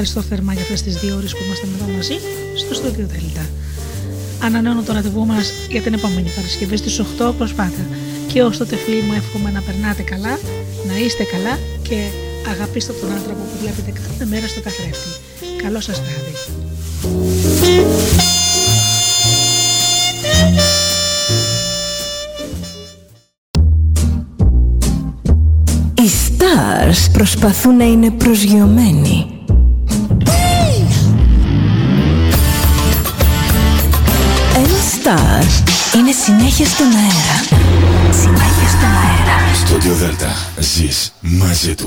[0.00, 2.16] Ευχαριστώ θερμά για αυτές τις δύο ώρες που είμαστε εδώ μαζί
[2.60, 3.44] στο Studio Delta.
[4.42, 7.82] Ανανεώνω το ραντεβού μας για την επόμενη Παρασκευή στις 8 όπως πάντα.
[8.26, 10.38] Και ως τότε φίλοι μου εύχομαι να περνάτε καλά,
[10.88, 11.96] να είστε καλά και
[12.50, 15.08] αγαπήστε τον άνθρωπο που βλέπετε κάθε μέρα στο καθρέφτη.
[15.62, 16.34] Καλό σας βράδυ.
[25.94, 29.37] Οι stars προσπαθούν να είναι προσγειωμένοι.
[36.08, 37.64] Είναι συνέχεια στον αέρα.
[38.10, 39.54] Συνέχεια στον αέρα.
[39.54, 41.76] Στο Δέλτα ζεις μαζί του.